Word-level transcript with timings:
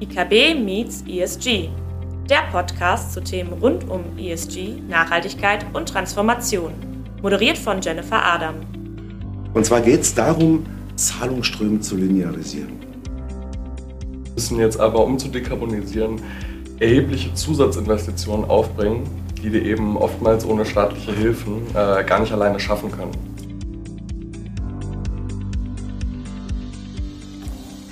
IKB 0.00 0.54
meets 0.64 1.04
ESG, 1.06 1.68
der 2.30 2.42
Podcast 2.50 3.12
zu 3.12 3.20
Themen 3.20 3.52
rund 3.60 3.86
um 3.90 4.00
ESG, 4.16 4.80
Nachhaltigkeit 4.88 5.66
und 5.74 5.90
Transformation. 5.90 6.72
Moderiert 7.20 7.58
von 7.58 7.82
Jennifer 7.82 8.24
Adam. 8.24 8.54
Und 9.52 9.66
zwar 9.66 9.82
geht 9.82 10.00
es 10.00 10.14
darum, 10.14 10.64
Zahlungsströme 10.96 11.80
zu 11.80 11.96
linearisieren. 11.96 12.80
Wir 14.24 14.32
müssen 14.34 14.58
jetzt 14.58 14.80
aber, 14.80 15.04
um 15.04 15.18
zu 15.18 15.28
dekarbonisieren, 15.28 16.22
erhebliche 16.78 17.34
Zusatzinvestitionen 17.34 18.48
aufbringen, 18.48 19.02
die 19.42 19.52
wir 19.52 19.62
eben 19.62 19.98
oftmals 19.98 20.46
ohne 20.46 20.64
staatliche 20.64 21.12
Hilfen 21.12 21.66
äh, 21.74 22.04
gar 22.04 22.20
nicht 22.20 22.32
alleine 22.32 22.58
schaffen 22.58 22.90
können. 22.90 23.29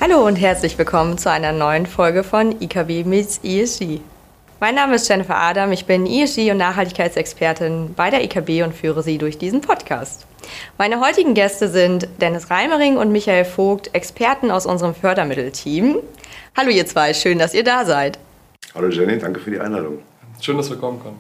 Hallo 0.00 0.24
und 0.24 0.36
herzlich 0.36 0.78
willkommen 0.78 1.18
zu 1.18 1.28
einer 1.28 1.50
neuen 1.50 1.84
Folge 1.84 2.22
von 2.22 2.62
IKB 2.62 3.04
meets 3.04 3.40
ESG. 3.42 3.98
Mein 4.60 4.76
Name 4.76 4.94
ist 4.94 5.08
Jennifer 5.08 5.36
Adam, 5.36 5.72
ich 5.72 5.86
bin 5.86 6.06
ESG- 6.06 6.52
und 6.52 6.58
Nachhaltigkeitsexpertin 6.58 7.94
bei 7.96 8.08
der 8.08 8.22
IKB 8.22 8.62
und 8.62 8.76
führe 8.76 9.02
Sie 9.02 9.18
durch 9.18 9.38
diesen 9.38 9.60
Podcast. 9.60 10.24
Meine 10.78 11.00
heutigen 11.00 11.34
Gäste 11.34 11.66
sind 11.66 12.06
Dennis 12.20 12.48
Reimering 12.48 12.96
und 12.96 13.10
Michael 13.10 13.44
Vogt, 13.44 13.92
Experten 13.92 14.52
aus 14.52 14.66
unserem 14.66 14.94
Fördermittelteam. 14.94 15.96
Hallo 16.56 16.70
ihr 16.70 16.86
zwei, 16.86 17.12
schön, 17.12 17.40
dass 17.40 17.52
ihr 17.52 17.64
da 17.64 17.84
seid. 17.84 18.20
Hallo 18.76 18.90
Jenny, 18.90 19.18
danke 19.18 19.40
für 19.40 19.50
die 19.50 19.58
Einladung. 19.58 19.98
Schön, 20.40 20.56
dass 20.56 20.70
wir 20.70 20.76
kommen 20.76 21.02
können. 21.02 21.18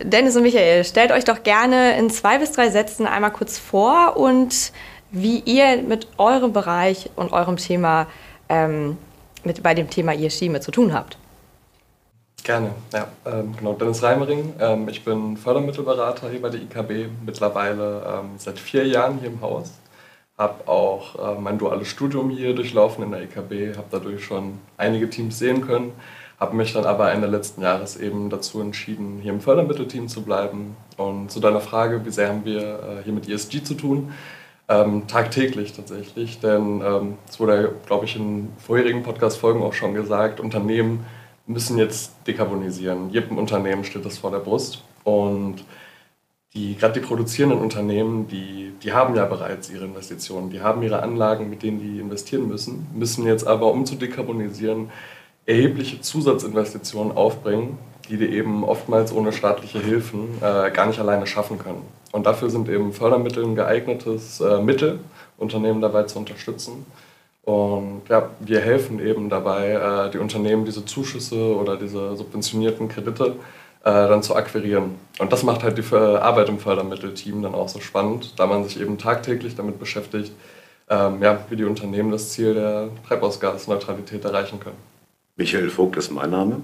Dennis 0.00 0.36
und 0.36 0.44
Michael, 0.44 0.84
stellt 0.84 1.10
euch 1.10 1.24
doch 1.24 1.42
gerne 1.42 1.98
in 1.98 2.10
zwei 2.10 2.38
bis 2.38 2.52
drei 2.52 2.70
Sätzen 2.70 3.06
einmal 3.06 3.32
kurz 3.32 3.58
vor 3.58 4.16
und 4.16 4.70
wie 5.10 5.40
ihr 5.40 5.82
mit 5.82 6.06
eurem 6.18 6.52
Bereich 6.52 7.10
und 7.16 7.32
eurem 7.32 7.56
Thema 7.56 8.06
ähm, 8.48 8.96
mit, 9.44 9.62
bei 9.62 9.74
dem 9.74 9.90
Thema 9.90 10.14
ESG 10.14 10.48
mit 10.48 10.62
zu 10.62 10.70
tun 10.70 10.92
habt. 10.92 11.16
Gerne, 12.44 12.70
ja. 12.92 13.08
Ähm, 13.26 13.54
genau, 13.56 13.74
Dennis 13.74 14.02
Reimering. 14.02 14.54
Ähm, 14.58 14.88
ich 14.88 15.04
bin 15.04 15.36
Fördermittelberater 15.36 16.30
hier 16.30 16.40
bei 16.40 16.48
der 16.48 16.60
IKB, 16.62 17.10
mittlerweile 17.24 18.02
ähm, 18.06 18.30
seit 18.38 18.58
vier 18.58 18.86
Jahren 18.86 19.18
hier 19.18 19.28
im 19.28 19.40
Haus. 19.40 19.72
Habe 20.36 20.68
auch 20.68 21.36
äh, 21.36 21.40
mein 21.40 21.58
duales 21.58 21.88
Studium 21.88 22.30
hier 22.30 22.54
durchlaufen 22.54 23.04
in 23.04 23.10
der 23.10 23.22
IKB, 23.22 23.76
habe 23.76 23.88
dadurch 23.90 24.24
schon 24.24 24.58
einige 24.76 25.10
Teams 25.10 25.38
sehen 25.38 25.66
können, 25.66 25.92
habe 26.38 26.54
mich 26.54 26.72
dann 26.72 26.86
aber 26.86 27.12
Ende 27.12 27.26
letzten 27.26 27.60
Jahres 27.60 27.96
eben 27.96 28.30
dazu 28.30 28.60
entschieden, 28.60 29.18
hier 29.20 29.32
im 29.32 29.40
Fördermittelteam 29.40 30.08
zu 30.08 30.22
bleiben. 30.22 30.76
Und 30.96 31.30
zu 31.30 31.40
deiner 31.40 31.60
Frage, 31.60 32.04
wie 32.04 32.10
sehr 32.10 32.28
haben 32.28 32.44
wir 32.44 32.60
äh, 32.60 33.04
hier 33.04 33.12
mit 33.12 33.28
ESG 33.28 33.64
zu 33.64 33.74
tun? 33.74 34.12
Ähm, 34.70 35.06
tagtäglich 35.06 35.72
tatsächlich, 35.72 36.40
denn 36.40 36.82
ähm, 36.82 37.16
es 37.26 37.36
ähm, 37.36 37.40
wurde, 37.40 37.74
glaube 37.86 38.04
ich, 38.04 38.16
in 38.16 38.50
vorherigen 38.58 39.02
Podcast-Folgen 39.02 39.62
auch 39.62 39.72
schon 39.72 39.94
gesagt, 39.94 40.40
Unternehmen 40.40 41.06
müssen 41.46 41.78
jetzt 41.78 42.12
dekarbonisieren. 42.26 43.08
Jedem 43.08 43.38
Unternehmen 43.38 43.84
steht 43.84 44.04
das 44.04 44.18
vor 44.18 44.30
der 44.30 44.40
Brust 44.40 44.84
und 45.04 45.64
die, 46.52 46.76
gerade 46.76 47.00
die 47.00 47.06
produzierenden 47.06 47.60
Unternehmen, 47.60 48.28
die, 48.28 48.74
die 48.82 48.92
haben 48.92 49.14
ja 49.14 49.24
bereits 49.24 49.70
ihre 49.70 49.86
Investitionen, 49.86 50.50
die 50.50 50.60
haben 50.60 50.82
ihre 50.82 51.02
Anlagen, 51.02 51.48
mit 51.48 51.62
denen 51.62 51.80
die 51.80 52.00
investieren 52.00 52.46
müssen, 52.48 52.86
müssen 52.94 53.26
jetzt 53.26 53.46
aber, 53.46 53.72
um 53.72 53.86
zu 53.86 53.94
dekarbonisieren, 53.94 54.90
erhebliche 55.46 56.02
Zusatzinvestitionen 56.02 57.16
aufbringen, 57.16 57.78
die 58.10 58.18
die 58.18 58.28
eben 58.28 58.64
oftmals 58.64 59.12
ohne 59.12 59.32
staatliche 59.32 59.80
Hilfen 59.80 60.36
äh, 60.42 60.70
gar 60.70 60.86
nicht 60.86 60.98
alleine 60.98 61.26
schaffen 61.26 61.58
können. 61.58 61.82
Und 62.12 62.26
dafür 62.26 62.50
sind 62.50 62.68
eben 62.68 62.92
Fördermittel 62.92 63.44
ein 63.44 63.54
geeignetes 63.54 64.40
äh, 64.40 64.60
Mittel, 64.60 64.98
Unternehmen 65.36 65.80
dabei 65.80 66.04
zu 66.04 66.18
unterstützen. 66.18 66.86
Und 67.42 68.02
ja, 68.08 68.30
wir 68.40 68.60
helfen 68.60 68.98
eben 69.00 69.28
dabei, 69.28 69.72
äh, 69.72 70.10
die 70.10 70.18
Unternehmen 70.18 70.64
diese 70.64 70.84
Zuschüsse 70.84 71.56
oder 71.56 71.76
diese 71.76 72.16
subventionierten 72.16 72.88
Kredite 72.88 73.36
äh, 73.84 73.90
dann 73.90 74.22
zu 74.22 74.36
akquirieren. 74.36 74.96
Und 75.18 75.32
das 75.32 75.42
macht 75.42 75.62
halt 75.62 75.78
die 75.78 75.96
Arbeit 75.96 76.48
im 76.48 76.58
Fördermittelteam 76.58 77.42
dann 77.42 77.54
auch 77.54 77.68
so 77.68 77.80
spannend, 77.80 78.38
da 78.38 78.46
man 78.46 78.64
sich 78.64 78.80
eben 78.80 78.98
tagtäglich 78.98 79.54
damit 79.56 79.78
beschäftigt, 79.78 80.32
ähm, 80.90 81.22
ja, 81.22 81.38
wie 81.48 81.56
die 81.56 81.64
Unternehmen 81.64 82.10
das 82.10 82.30
Ziel 82.30 82.54
der 82.54 82.88
Treibhausgasneutralität 83.06 84.24
erreichen 84.24 84.60
können. 84.60 84.76
Michael 85.36 85.70
Vogt 85.70 85.96
ist 85.96 86.10
mein 86.10 86.30
Name. 86.30 86.62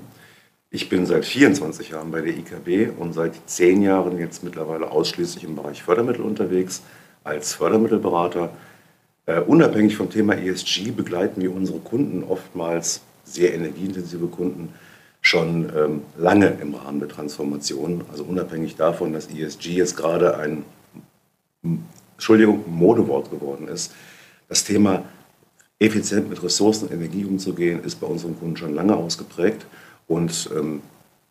Ich 0.75 0.89
bin 0.89 1.07
seit 1.07 1.25
24 1.25 1.91
Jahren 1.91 2.11
bei 2.11 2.21
der 2.21 2.37
IKB 2.37 2.99
und 2.99 3.13
seit 3.13 3.35
zehn 3.47 3.81
Jahren 3.81 4.19
jetzt 4.19 4.43
mittlerweile 4.43 4.91
ausschließlich 4.91 5.45
im 5.45 5.55
Bereich 5.55 5.85
Fördermittel 5.85 6.23
unterwegs 6.23 6.83
als 7.23 7.55
Fördermittelberater. 7.55 8.51
Uh, 9.29 9.41
unabhängig 9.47 9.97
vom 9.97 10.11
Thema 10.11 10.35
ESG 10.35 10.91
begleiten 10.91 11.41
wir 11.41 11.55
unsere 11.55 11.79
Kunden, 11.79 12.25
oftmals 12.25 13.03
sehr 13.23 13.55
energieintensive 13.55 14.27
Kunden, 14.27 14.71
schon 15.21 15.71
ähm, 15.77 16.03
lange 16.19 16.49
im 16.61 16.75
Rahmen 16.75 16.99
der 16.99 17.09
Transformation. 17.09 18.03
Also 18.11 18.25
unabhängig 18.25 18.75
davon, 18.75 19.13
dass 19.13 19.29
ESG 19.29 19.75
jetzt 19.75 19.97
gerade 19.97 20.39
ein, 20.39 20.65
Entschuldigung, 22.17 22.65
Modewort 22.67 23.31
geworden 23.31 23.69
ist. 23.69 23.95
Das 24.49 24.65
Thema 24.65 25.05
effizient 25.79 26.29
mit 26.29 26.43
Ressourcen 26.43 26.89
und 26.89 26.95
Energie 26.95 27.25
umzugehen, 27.25 27.85
ist 27.85 28.01
bei 28.01 28.09
unseren 28.09 28.37
Kunden 28.37 28.57
schon 28.57 28.75
lange 28.75 28.97
ausgeprägt. 28.97 29.67
Und 30.07 30.51
ähm, 30.55 30.83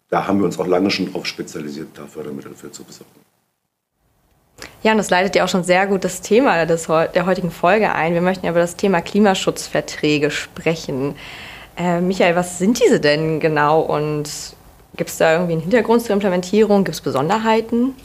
da 0.10 0.28
haben 0.28 0.40
wir 0.40 0.46
uns 0.46 0.60
auch 0.60 0.68
lange 0.68 0.92
schon 0.92 1.08
darauf 1.08 1.26
spezialisiert, 1.26 1.90
da 1.96 2.06
Fördermittel 2.06 2.52
dafür 2.52 2.72
zu 2.72 2.84
besorgen. 2.84 3.12
Ja, 4.84 4.92
und 4.92 4.98
das 4.98 5.10
leitet 5.10 5.36
ja 5.36 5.44
auch 5.44 5.50
schon 5.50 5.64
sehr 5.64 5.88
gut 5.88 6.04
das 6.04 6.22
Thema 6.22 6.66
des, 6.66 6.88
der 6.88 7.26
heutigen 7.26 7.52
Folge 7.52 7.94
ein. 7.94 8.14
Wir 8.14 8.22
möchten 8.22 8.46
ja 8.46 8.52
über 8.52 8.60
das 8.60 8.76
Thema 8.76 9.02
Klimaschutzverträge 9.02 10.30
sprechen. 10.30 11.16
Äh, 11.78 12.02
Michael, 12.02 12.36
was 12.36 12.60
sind 12.60 12.84
diese 12.84 13.00
denn 13.00 13.40
genau 13.40 13.82
und 13.82 14.30
gibt 14.96 15.10
es 15.10 15.18
da 15.18 15.34
irgendwie 15.34 15.54
einen 15.54 15.62
Hintergrund 15.62 16.04
zur 16.04 16.12
Implementierung? 16.12 16.84
Gibt 16.84 16.96
es 16.96 17.02
Besonderheiten? 17.02 17.96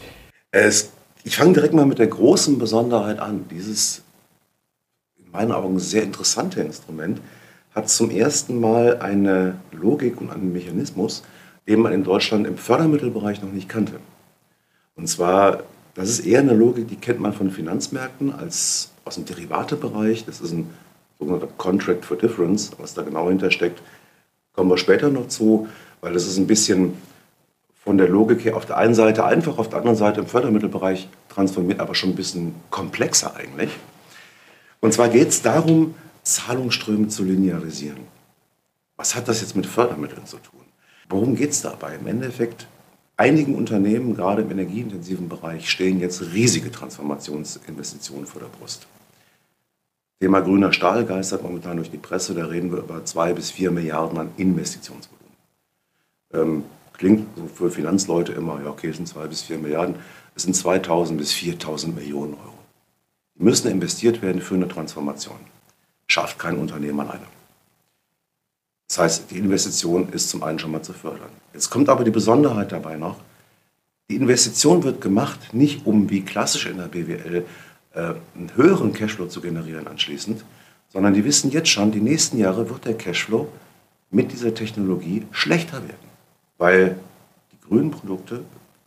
Es, 0.50 0.92
ich 1.24 1.36
fange 1.36 1.52
direkt 1.52 1.74
mal 1.74 1.84
mit 1.84 1.98
der 1.98 2.06
großen 2.06 2.58
Besonderheit 2.58 3.18
an. 3.18 3.46
Dieses 3.50 4.02
in 5.18 5.30
meinen 5.30 5.52
Augen 5.52 5.78
sehr 5.78 6.02
interessante 6.02 6.60
Instrument 6.62 7.20
hat 7.78 7.89
zum 7.89 8.11
ersten 8.11 8.59
Mal 8.61 8.99
eine 8.99 9.55
Logik 9.71 10.21
und 10.21 10.31
einen 10.31 10.53
Mechanismus, 10.53 11.22
den 11.69 11.81
man 11.81 11.93
in 11.93 12.03
Deutschland 12.03 12.44
im 12.44 12.56
Fördermittelbereich 12.59 13.41
noch 13.41 13.53
nicht 13.53 13.69
kannte. 13.69 13.94
Und 14.97 15.06
zwar, 15.06 15.62
das 15.94 16.09
ist 16.09 16.27
eher 16.27 16.41
eine 16.41 16.55
Logik, 16.55 16.89
die 16.89 16.97
kennt 16.97 17.21
man 17.21 17.33
von 17.33 17.53
Finanzmärkten 17.53 18.34
als 18.34 18.91
aus 19.05 19.15
dem 19.15 19.27
Derivatebereich. 19.27 20.25
Das 20.25 20.41
ist 20.41 20.50
ein 20.50 20.69
sogenannter 21.21 21.47
Contract 21.56 22.05
for 22.05 22.16
Difference, 22.16 22.72
was 22.78 22.94
da 22.94 23.03
genau 23.03 23.28
hintersteckt, 23.28 23.81
kommen 24.55 24.71
wir 24.71 24.78
später 24.78 25.09
noch 25.09 25.28
zu, 25.28 25.69
weil 26.00 26.12
das 26.12 26.27
ist 26.27 26.37
ein 26.37 26.49
bisschen 26.49 26.95
von 27.84 27.97
der 27.97 28.09
Logik 28.09 28.45
her 28.45 28.56
auf 28.56 28.66
der 28.66 28.77
einen 28.77 28.95
Seite 28.95 29.25
einfach, 29.25 29.56
auf 29.59 29.69
der 29.69 29.78
anderen 29.78 29.97
Seite 29.97 30.21
im 30.21 30.27
Fördermittelbereich 30.27 31.09
transformiert, 31.28 31.78
aber 31.78 31.95
schon 31.95 32.10
ein 32.10 32.16
bisschen 32.16 32.56
komplexer 32.71 33.37
eigentlich. 33.37 33.71
Und 34.81 34.93
zwar 34.93 35.09
geht 35.09 35.28
es 35.28 35.43
darum, 35.43 35.95
Zahlungsströme 36.22 37.08
zu 37.08 37.24
linearisieren. 37.24 38.06
Was 38.96 39.14
hat 39.14 39.28
das 39.28 39.40
jetzt 39.40 39.56
mit 39.56 39.66
Fördermitteln 39.66 40.26
zu 40.26 40.38
tun? 40.38 40.60
Worum 41.08 41.36
geht 41.36 41.50
es 41.50 41.62
dabei? 41.62 41.94
Im 41.94 42.06
Endeffekt, 42.06 42.66
einigen 43.16 43.54
Unternehmen, 43.54 44.14
gerade 44.14 44.42
im 44.42 44.50
energieintensiven 44.50 45.28
Bereich, 45.28 45.70
stehen 45.70 46.00
jetzt 46.00 46.20
riesige 46.32 46.70
Transformationsinvestitionen 46.70 48.26
vor 48.26 48.42
der 48.42 48.48
Brust. 48.48 48.86
Thema 50.20 50.40
grüner 50.40 50.72
Stahl 50.72 51.04
geistert 51.04 51.44
momentan 51.44 51.76
durch 51.76 51.92
die 51.92 51.96
Presse, 51.96 52.34
da 52.34 52.46
reden 52.46 52.72
wir 52.72 52.80
über 52.80 53.04
zwei 53.04 53.32
bis 53.32 53.52
vier 53.52 53.70
Milliarden 53.70 54.18
an 54.18 54.30
Investitionsvolumen. 54.36 55.18
Ähm, 56.34 56.64
klingt 56.92 57.28
so 57.36 57.46
für 57.46 57.70
Finanzleute 57.70 58.32
immer, 58.32 58.60
ja 58.60 58.70
okay, 58.70 58.88
es 58.88 58.96
sind 58.96 59.06
zwei 59.06 59.28
bis 59.28 59.42
vier 59.42 59.58
Milliarden, 59.58 59.94
es 60.34 60.42
sind 60.42 60.54
2000 60.54 61.18
bis 61.18 61.32
4000 61.32 61.94
Millionen 61.94 62.34
Euro. 62.34 62.58
Die 63.36 63.44
müssen 63.44 63.70
investiert 63.70 64.20
werden 64.20 64.42
für 64.42 64.56
eine 64.56 64.66
Transformation 64.66 65.38
schafft 66.08 66.38
kein 66.38 66.56
Unternehmen 66.56 67.00
alleine. 67.00 67.27
Das 68.88 68.98
heißt, 68.98 69.30
die 69.30 69.38
Investition 69.38 70.09
ist 70.10 70.30
zum 70.30 70.42
einen 70.42 70.59
schon 70.59 70.72
mal 70.72 70.83
zu 70.83 70.94
fördern. 70.94 71.28
Jetzt 71.53 71.68
kommt 71.68 71.88
aber 71.88 72.04
die 72.04 72.10
Besonderheit 72.10 72.72
dabei 72.72 72.97
noch, 72.97 73.16
die 74.10 74.16
Investition 74.16 74.83
wird 74.84 75.03
gemacht, 75.03 75.53
nicht 75.53 75.84
um 75.84 76.09
wie 76.09 76.22
klassisch 76.22 76.65
in 76.66 76.78
der 76.78 76.86
BWL 76.86 77.44
äh, 77.92 78.00
einen 78.00 78.56
höheren 78.56 78.94
Cashflow 78.94 79.27
zu 79.27 79.42
generieren 79.42 79.86
anschließend, 79.86 80.42
sondern 80.88 81.12
die 81.12 81.24
wissen 81.24 81.50
jetzt 81.50 81.68
schon, 81.68 81.92
die 81.92 82.00
nächsten 82.00 82.38
Jahre 82.38 82.71
wird 82.71 82.86
der 82.86 82.97
Cashflow 82.97 83.48
mit 84.10 84.33
dieser 84.33 84.54
Technologie 84.54 85.27
schlechter 85.30 85.83
werden, 85.83 86.09
weil 86.56 86.97
die 87.53 87.68
grünen 87.68 87.91
Produkte 87.91 88.44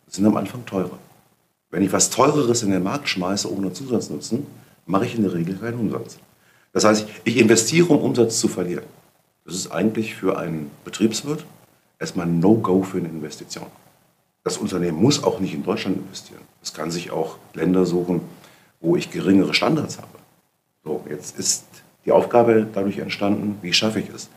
sind 0.08 0.26
am 0.26 0.38
Anfang 0.38 0.66
teurer. 0.66 0.98
Wenn 1.70 1.84
ich 1.84 1.94
was 1.94 2.10
Teureres 2.10 2.64
in 2.64 2.72
den 2.72 2.82
Markt 2.82 3.08
schmeiße 3.08 3.52
ohne 3.54 3.72
Zusatznutzen, 3.72 4.48
mache 4.88 5.06
ich 5.06 5.16
in 5.16 5.22
der 5.22 5.34
Regel 5.34 5.56
keinen 5.56 5.80
Umsatz. 5.80 6.18
Das 6.74 6.84
heißt, 6.86 7.08
ich 7.24 7.38
investiere, 7.38 7.88
um 7.88 8.02
Umsatz 8.02 8.40
zu 8.40 8.48
verlieren. 8.48 8.86
Das 9.46 9.56
ist 9.56 9.72
eigentlich 9.72 10.16
für 10.16 10.38
einen 10.38 10.72
Betriebswirt 10.86 11.46
erstmal 12.00 12.28
ein 12.28 12.40
No-Go 12.40 12.84
für 12.84 12.98
eine 12.98 13.10
Investition. 13.10 13.68
Das 14.44 14.58
Unternehmen 14.58 15.02
muss 15.02 15.24
auch 15.24 15.40
nicht 15.40 15.54
in 15.54 15.64
Deutschland 15.64 15.98
investieren. 15.98 16.42
Es 16.64 16.74
kann 16.74 16.90
sich 16.90 17.12
auch 17.12 17.38
Länder 17.54 17.86
suchen, 17.86 18.22
wo 18.80 18.96
ich 18.96 19.12
geringere 19.12 19.54
Standards 19.54 19.98
habe. 19.98 20.18
So, 20.84 21.04
jetzt 21.10 21.38
ist 21.38 21.66
die 22.06 22.12
Aufgabe 22.12 22.66
dadurch 22.74 22.98
entstanden, 22.98 23.58
wie 23.62 23.74
schaffe 23.74 24.00
ich 24.00 24.10
es, 24.10 24.30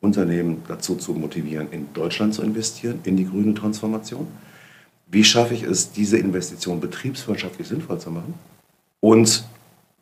Unternehmen 0.00 0.62
dazu 0.68 0.96
zu 0.96 1.14
motivieren, 1.14 1.68
in 1.70 1.92
Deutschland 1.94 2.34
zu 2.34 2.42
investieren, 2.42 3.00
in 3.04 3.16
die 3.16 3.26
grüne 3.26 3.54
Transformation. 3.54 4.26
Wie 5.06 5.24
schaffe 5.24 5.54
ich 5.54 5.62
es, 5.62 5.92
diese 5.92 6.18
Investition 6.18 6.80
betriebswirtschaftlich 6.80 7.66
sinnvoll 7.66 7.98
zu 7.98 8.10
machen? 8.10 8.34
Und 9.00 9.44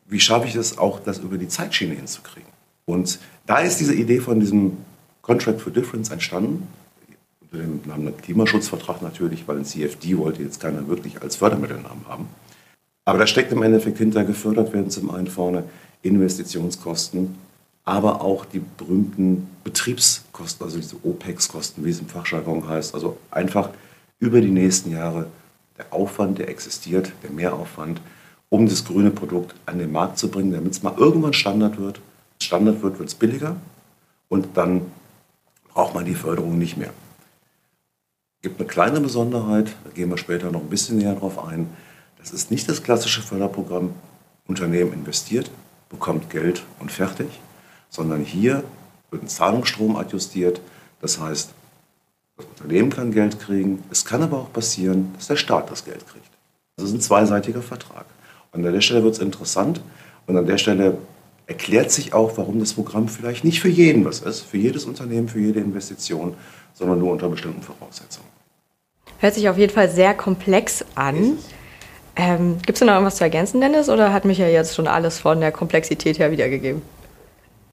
wie 0.05 0.19
schaffe 0.19 0.47
ich 0.47 0.55
es 0.55 0.77
auch, 0.77 0.99
das 0.99 1.19
über 1.19 1.37
die 1.37 1.47
Zeitschiene 1.47 1.95
hinzukriegen? 1.95 2.49
Und 2.85 3.19
da 3.45 3.59
ist 3.59 3.79
diese 3.79 3.95
Idee 3.95 4.19
von 4.19 4.39
diesem 4.39 4.77
Contract 5.21 5.61
for 5.61 5.73
Difference 5.73 6.11
entstanden. 6.11 6.67
Unter 7.41 7.57
dem 7.57 7.81
Namen 7.85 8.15
Klimaschutzvertrag 8.17 9.01
natürlich, 9.01 9.47
weil 9.47 9.57
ein 9.57 9.65
CFD 9.65 10.17
wollte 10.17 10.43
jetzt 10.43 10.59
keiner 10.59 10.87
wirklich 10.87 11.21
als 11.21 11.35
Fördermittelnamen 11.35 12.07
haben. 12.07 12.27
Aber 13.05 13.19
da 13.19 13.27
steckt 13.27 13.51
im 13.51 13.63
Endeffekt 13.63 13.97
hinter, 13.97 14.23
gefördert 14.23 14.73
werden 14.73 14.89
zum 14.89 15.11
einen 15.11 15.27
vorne 15.27 15.63
Investitionskosten, 16.01 17.35
aber 17.83 18.21
auch 18.21 18.45
die 18.45 18.61
berühmten 18.77 19.47
Betriebskosten, 19.63 20.65
also 20.65 20.77
diese 20.79 20.97
OPEX-Kosten, 21.03 21.85
wie 21.85 21.91
es 21.91 21.99
im 21.99 22.07
Fachjargon 22.07 22.67
heißt. 22.67 22.95
Also 22.95 23.17
einfach 23.29 23.69
über 24.19 24.41
die 24.41 24.49
nächsten 24.49 24.91
Jahre 24.91 25.27
der 25.77 25.93
Aufwand, 25.93 26.39
der 26.39 26.49
existiert, 26.49 27.11
der 27.23 27.29
Mehraufwand, 27.31 28.01
um 28.49 28.67
das 28.67 28.85
grüne 28.85 29.11
Produkt 29.11 29.55
an 29.65 29.79
den 29.79 29.91
Markt 29.91 30.17
zu 30.17 30.29
bringen, 30.29 30.51
damit 30.51 30.73
es 30.73 30.83
mal 30.83 30.93
irgendwann 30.97 31.33
Standard 31.33 31.79
wird. 31.79 31.99
Standard 32.41 32.81
wird, 32.81 32.99
wird 32.99 33.09
es 33.09 33.15
billiger 33.15 33.55
und 34.29 34.49
dann 34.55 34.81
braucht 35.73 35.93
man 35.93 36.05
die 36.05 36.15
Förderung 36.15 36.57
nicht 36.57 36.77
mehr. 36.77 36.91
Es 38.37 38.49
gibt 38.49 38.59
eine 38.59 38.67
kleine 38.67 39.01
Besonderheit, 39.01 39.75
da 39.83 39.89
gehen 39.91 40.09
wir 40.09 40.17
später 40.17 40.51
noch 40.51 40.61
ein 40.61 40.69
bisschen 40.69 40.97
näher 40.97 41.15
drauf 41.15 41.43
ein. 41.43 41.69
Das 42.19 42.31
ist 42.31 42.51
nicht 42.51 42.69
das 42.69 42.83
klassische 42.83 43.21
Förderprogramm, 43.21 43.93
Unternehmen 44.47 44.93
investiert, 44.93 45.49
bekommt 45.89 46.29
Geld 46.29 46.63
und 46.79 46.91
fertig, 46.91 47.27
sondern 47.89 48.23
hier 48.23 48.63
wird 49.09 49.23
ein 49.23 49.27
Zahlungsstrom 49.27 49.95
adjustiert. 49.95 50.61
Das 51.01 51.19
heißt, 51.19 51.51
das 52.37 52.45
Unternehmen 52.45 52.89
kann 52.89 53.11
Geld 53.11 53.39
kriegen, 53.39 53.83
es 53.89 54.05
kann 54.05 54.21
aber 54.21 54.39
auch 54.39 54.53
passieren, 54.53 55.13
dass 55.15 55.27
der 55.27 55.37
Staat 55.37 55.71
das 55.71 55.85
Geld 55.85 56.05
kriegt. 56.07 56.29
Das 56.75 56.89
ist 56.89 56.93
ein 56.93 57.01
zweiseitiger 57.01 57.61
Vertrag. 57.61 58.05
Und 58.55 58.65
an 58.65 58.73
der 58.73 58.81
Stelle 58.81 59.03
wird 59.03 59.15
es 59.15 59.19
interessant 59.19 59.81
und 60.27 60.37
an 60.37 60.45
der 60.45 60.57
Stelle 60.57 60.97
erklärt 61.47 61.91
sich 61.91 62.13
auch, 62.13 62.37
warum 62.37 62.59
das 62.59 62.73
Programm 62.73 63.07
vielleicht 63.07 63.43
nicht 63.43 63.59
für 63.59 63.69
jeden 63.69 64.05
was 64.05 64.21
ist, 64.21 64.41
für 64.41 64.57
jedes 64.57 64.85
Unternehmen, 64.85 65.27
für 65.27 65.39
jede 65.39 65.59
Investition, 65.59 66.35
sondern 66.73 66.99
nur 66.99 67.11
unter 67.11 67.29
bestimmten 67.29 67.61
Voraussetzungen. 67.61 68.27
Hört 69.19 69.33
sich 69.33 69.47
auf 69.49 69.57
jeden 69.57 69.73
Fall 69.73 69.89
sehr 69.89 70.13
komplex 70.13 70.83
an. 70.95 71.37
Ähm, 72.15 72.57
Gibt 72.65 72.77
es 72.77 72.81
noch 72.81 72.93
irgendwas 72.93 73.17
zu 73.17 73.23
ergänzen, 73.23 73.61
Dennis, 73.61 73.89
oder 73.89 74.13
hat 74.13 74.25
Michael 74.25 74.51
jetzt 74.51 74.75
schon 74.75 74.87
alles 74.87 75.19
von 75.19 75.41
der 75.41 75.51
Komplexität 75.51 76.17
her 76.17 76.31
wiedergegeben? 76.31 76.81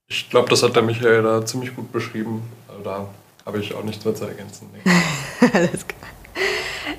Ich 0.09 0.29
glaube, 0.29 0.49
das 0.51 0.63
hat 0.63 0.77
der 0.77 0.83
Michael 0.83 1.23
da 1.23 1.45
ziemlich 1.47 1.75
gut 1.75 1.91
beschrieben. 1.93 2.43
Also 2.69 2.83
da 2.83 3.07
habe 3.47 3.61
ich 3.61 3.75
auch 3.75 3.85
nichts 3.85 4.05
mehr 4.05 4.15
zu 4.15 4.25
ergänzen. 4.25 4.69
Nee. 4.73 4.91
alles 5.53 5.87
klar. 5.87 6.11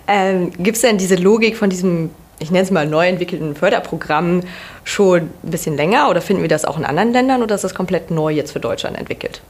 Ähm, 0.08 0.52
Gibt 0.58 0.76
es 0.76 0.82
denn 0.82 0.98
diese 0.98 1.16
Logik 1.16 1.56
von 1.58 1.70
diesem, 1.70 2.10
ich 2.40 2.52
nenne 2.52 2.64
es 2.64 2.72
mal 2.72 2.88
neu 2.88 3.08
entwickelten 3.08 3.56
Förderprogramm 3.56 4.42
schon 4.84 5.22
ein 5.22 5.52
bisschen 5.52 5.76
länger 5.76 6.10
oder 6.10 6.22
finden 6.22 6.42
wir 6.42 6.50
das 6.50 6.66
auch 6.66 6.78
in 6.78 6.86
anderen 6.86 7.14
Ländern 7.14 7.44
oder 7.44 7.56
ist 7.56 7.64
das 7.64 7.76
komplett 7.76 8.12
neu 8.12 8.32
jetzt 8.32 8.52
für 8.52 8.60
Deutschland 8.60 8.98
entwickelt? 8.98 9.42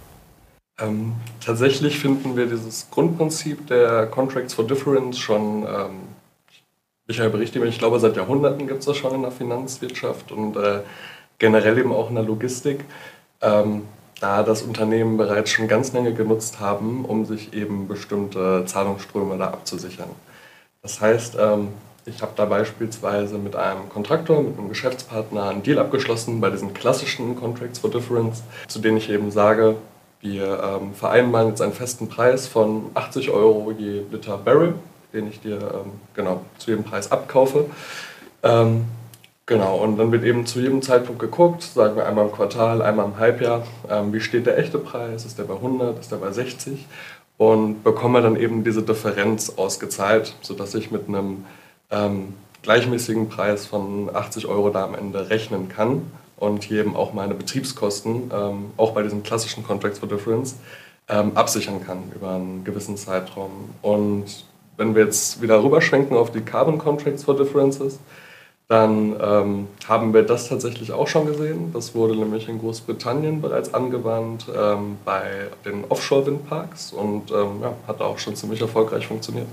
Ähm, 0.80 1.13
tatsächlich 1.44 2.00
finden 2.00 2.35
wir 2.35 2.47
dieses 2.47 2.89
Grundprinzip 2.89 3.68
der 3.68 4.07
Contracts 4.07 4.53
for 4.53 4.65
Difference 4.65 5.19
schon, 5.19 5.63
ähm, 5.63 6.00
Michael 7.07 7.30
berichtige 7.30 7.63
mich, 7.63 7.75
ich 7.75 7.80
glaube 7.80 8.00
seit 8.00 8.15
Jahrhunderten 8.15 8.68
gibt 8.68 8.80
es 8.80 8.86
das 8.86 8.97
schon 8.97 9.13
in 9.13 9.21
der 9.21 9.31
Finanzwirtschaft 9.31 10.31
und 10.31 10.56
äh, 10.57 10.79
generell 11.38 11.77
eben 11.77 11.91
auch 11.91 12.09
in 12.09 12.15
der 12.15 12.24
Logistik, 12.24 12.86
ähm, 13.41 13.83
da 14.19 14.41
das 14.41 14.62
Unternehmen 14.62 15.18
bereits 15.18 15.51
schon 15.51 15.68
ganz 15.68 15.94
lange 15.94 16.13
genutzt 16.13 16.59
haben, 16.59 17.06
um 17.06 17.25
sich 17.25 17.53
eben 17.53 17.88
bestimmte 17.88 18.63
Zahlungsströme 18.65 19.38
da 19.38 19.47
abzusichern. 19.47 20.09
Das 20.81 21.01
heißt, 21.01 21.38
ähm, 21.39 21.69
ich 22.05 22.21
habe 22.21 22.33
da 22.35 22.45
beispielsweise 22.45 23.38
mit 23.38 23.55
einem 23.55 23.89
Kontraktor, 23.89 24.41
mit 24.41 24.57
einem 24.57 24.69
Geschäftspartner 24.69 25.50
einen 25.50 25.63
Deal 25.63 25.79
abgeschlossen 25.79 26.41
bei 26.41 26.50
diesen 26.50 26.73
klassischen 26.73 27.35
Contracts 27.35 27.79
for 27.79 27.89
Difference, 27.89 28.44
zu 28.67 28.79
denen 28.79 28.97
ich 28.97 29.09
eben 29.09 29.31
sage, 29.31 29.75
wir 30.21 30.63
ähm, 30.63 30.94
vereinbaren 30.94 31.50
jetzt 31.50 31.61
einen 31.61 31.73
festen 31.73 32.07
Preis 32.07 32.47
von 32.47 32.91
80 32.94 33.29
Euro 33.29 33.73
je 33.77 34.03
Liter 34.11 34.38
Barrel, 34.38 34.75
den 35.13 35.27
ich 35.27 35.41
dir 35.41 35.57
ähm, 35.57 35.91
genau 36.13 36.41
zu 36.57 36.71
jedem 36.71 36.85
Preis 36.85 37.11
abkaufe. 37.11 37.65
Ähm, 38.41 38.85
genau, 39.45 39.77
und 39.77 39.97
dann 39.97 40.11
wird 40.11 40.23
eben 40.23 40.45
zu 40.45 40.59
jedem 40.59 40.81
Zeitpunkt 40.81 41.19
geguckt, 41.19 41.63
sagen 41.63 41.95
wir 41.95 42.05
einmal 42.05 42.25
im 42.25 42.31
Quartal, 42.31 42.81
einmal 42.81 43.05
im 43.05 43.17
Halbjahr, 43.17 43.63
ähm, 43.89 44.13
wie 44.13 44.21
steht 44.21 44.45
der 44.45 44.57
echte 44.57 44.77
Preis, 44.77 45.25
ist 45.25 45.39
der 45.39 45.44
bei 45.44 45.55
100, 45.55 46.00
ist 46.00 46.11
der 46.11 46.17
bei 46.17 46.31
60 46.31 46.85
und 47.38 47.83
bekomme 47.83 48.21
dann 48.21 48.38
eben 48.38 48.63
diese 48.63 48.81
Differenz 48.81 49.53
ausgezahlt, 49.57 50.35
sodass 50.41 50.73
ich 50.75 50.91
mit 50.91 51.09
einem 51.09 51.45
ähm, 51.93 52.33
gleichmäßigen 52.63 53.29
Preis 53.29 53.65
von 53.65 54.09
80 54.13 54.47
Euro 54.47 54.69
da 54.69 54.83
am 54.85 54.95
Ende 54.95 55.29
rechnen 55.29 55.69
kann 55.69 56.11
und 56.37 56.63
hier 56.63 56.81
eben 56.81 56.95
auch 56.95 57.13
meine 57.13 57.35
Betriebskosten, 57.35 58.31
ähm, 58.33 58.71
auch 58.77 58.91
bei 58.91 59.03
diesen 59.03 59.23
klassischen 59.23 59.65
Contracts 59.65 59.99
for 59.99 60.09
Difference, 60.09 60.55
ähm, 61.07 61.31
absichern 61.35 61.85
kann 61.85 62.11
über 62.15 62.31
einen 62.31 62.63
gewissen 62.63 62.97
Zeitraum. 62.97 63.51
Und 63.81 64.45
wenn 64.77 64.95
wir 64.95 65.05
jetzt 65.05 65.41
wieder 65.41 65.63
rüberschwenken 65.63 66.17
auf 66.17 66.31
die 66.31 66.41
Carbon 66.41 66.77
Contracts 66.77 67.23
for 67.23 67.35
Differences, 67.35 67.99
dann 68.69 69.15
ähm, 69.21 69.67
haben 69.87 70.13
wir 70.13 70.23
das 70.23 70.47
tatsächlich 70.47 70.93
auch 70.93 71.07
schon 71.07 71.27
gesehen. 71.27 71.71
Das 71.73 71.93
wurde 71.93 72.15
nämlich 72.15 72.47
in 72.47 72.59
Großbritannien 72.59 73.41
bereits 73.41 73.73
angewandt 73.73 74.47
ähm, 74.55 74.97
bei 75.03 75.49
den 75.65 75.83
Offshore-Windparks 75.89 76.93
und 76.93 77.29
ähm, 77.31 77.61
ja, 77.61 77.73
hat 77.87 78.01
auch 78.01 78.17
schon 78.17 78.35
ziemlich 78.35 78.61
erfolgreich 78.61 79.05
funktioniert. 79.05 79.47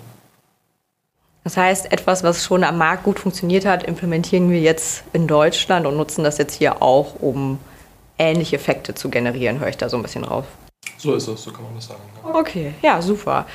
Das 1.44 1.56
heißt, 1.56 1.90
etwas, 1.92 2.22
was 2.22 2.44
schon 2.44 2.64
am 2.64 2.78
Markt 2.78 3.04
gut 3.04 3.18
funktioniert 3.18 3.64
hat, 3.64 3.82
implementieren 3.82 4.50
wir 4.50 4.60
jetzt 4.60 5.04
in 5.12 5.26
Deutschland 5.26 5.86
und 5.86 5.96
nutzen 5.96 6.22
das 6.22 6.38
jetzt 6.38 6.54
hier 6.54 6.82
auch, 6.82 7.14
um 7.20 7.58
ähnliche 8.18 8.56
Effekte 8.56 8.94
zu 8.94 9.08
generieren, 9.08 9.60
höre 9.60 9.68
ich 9.68 9.78
da 9.78 9.88
so 9.88 9.96
ein 9.96 10.02
bisschen 10.02 10.24
drauf. 10.24 10.44
So 10.98 11.14
ist 11.14 11.26
es, 11.28 11.42
so 11.42 11.50
kann 11.50 11.64
man 11.64 11.74
das 11.76 11.86
sagen. 11.86 12.00
Ja. 12.22 12.34
Okay, 12.34 12.74
ja, 12.82 13.00
super. 13.00 13.46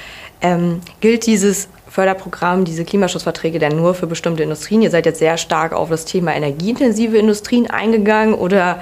Ähm, 0.41 0.81
gilt 0.99 1.27
dieses 1.27 1.69
Förderprogramm, 1.87 2.65
diese 2.65 2.83
Klimaschutzverträge 2.83 3.59
denn 3.59 3.75
nur 3.75 3.93
für 3.93 4.07
bestimmte 4.07 4.41
Industrien? 4.41 4.81
Ihr 4.81 4.89
seid 4.89 5.05
jetzt 5.05 5.19
sehr 5.19 5.37
stark 5.37 5.71
auf 5.71 5.89
das 5.89 6.05
Thema 6.05 6.35
energieintensive 6.35 7.17
Industrien 7.17 7.69
eingegangen 7.69 8.33
oder 8.33 8.81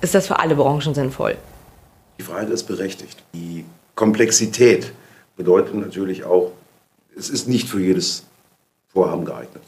ist 0.00 0.14
das 0.14 0.28
für 0.28 0.38
alle 0.38 0.54
Branchen 0.54 0.94
sinnvoll? 0.94 1.36
Die 2.18 2.22
Frage 2.22 2.52
ist 2.52 2.64
berechtigt. 2.64 3.22
Die 3.34 3.64
Komplexität 3.96 4.92
bedeutet 5.36 5.74
natürlich 5.74 6.24
auch, 6.24 6.52
es 7.16 7.30
ist 7.30 7.48
nicht 7.48 7.68
für 7.68 7.80
jedes 7.80 8.24
Vorhaben 8.88 9.24
geeignet. 9.24 9.62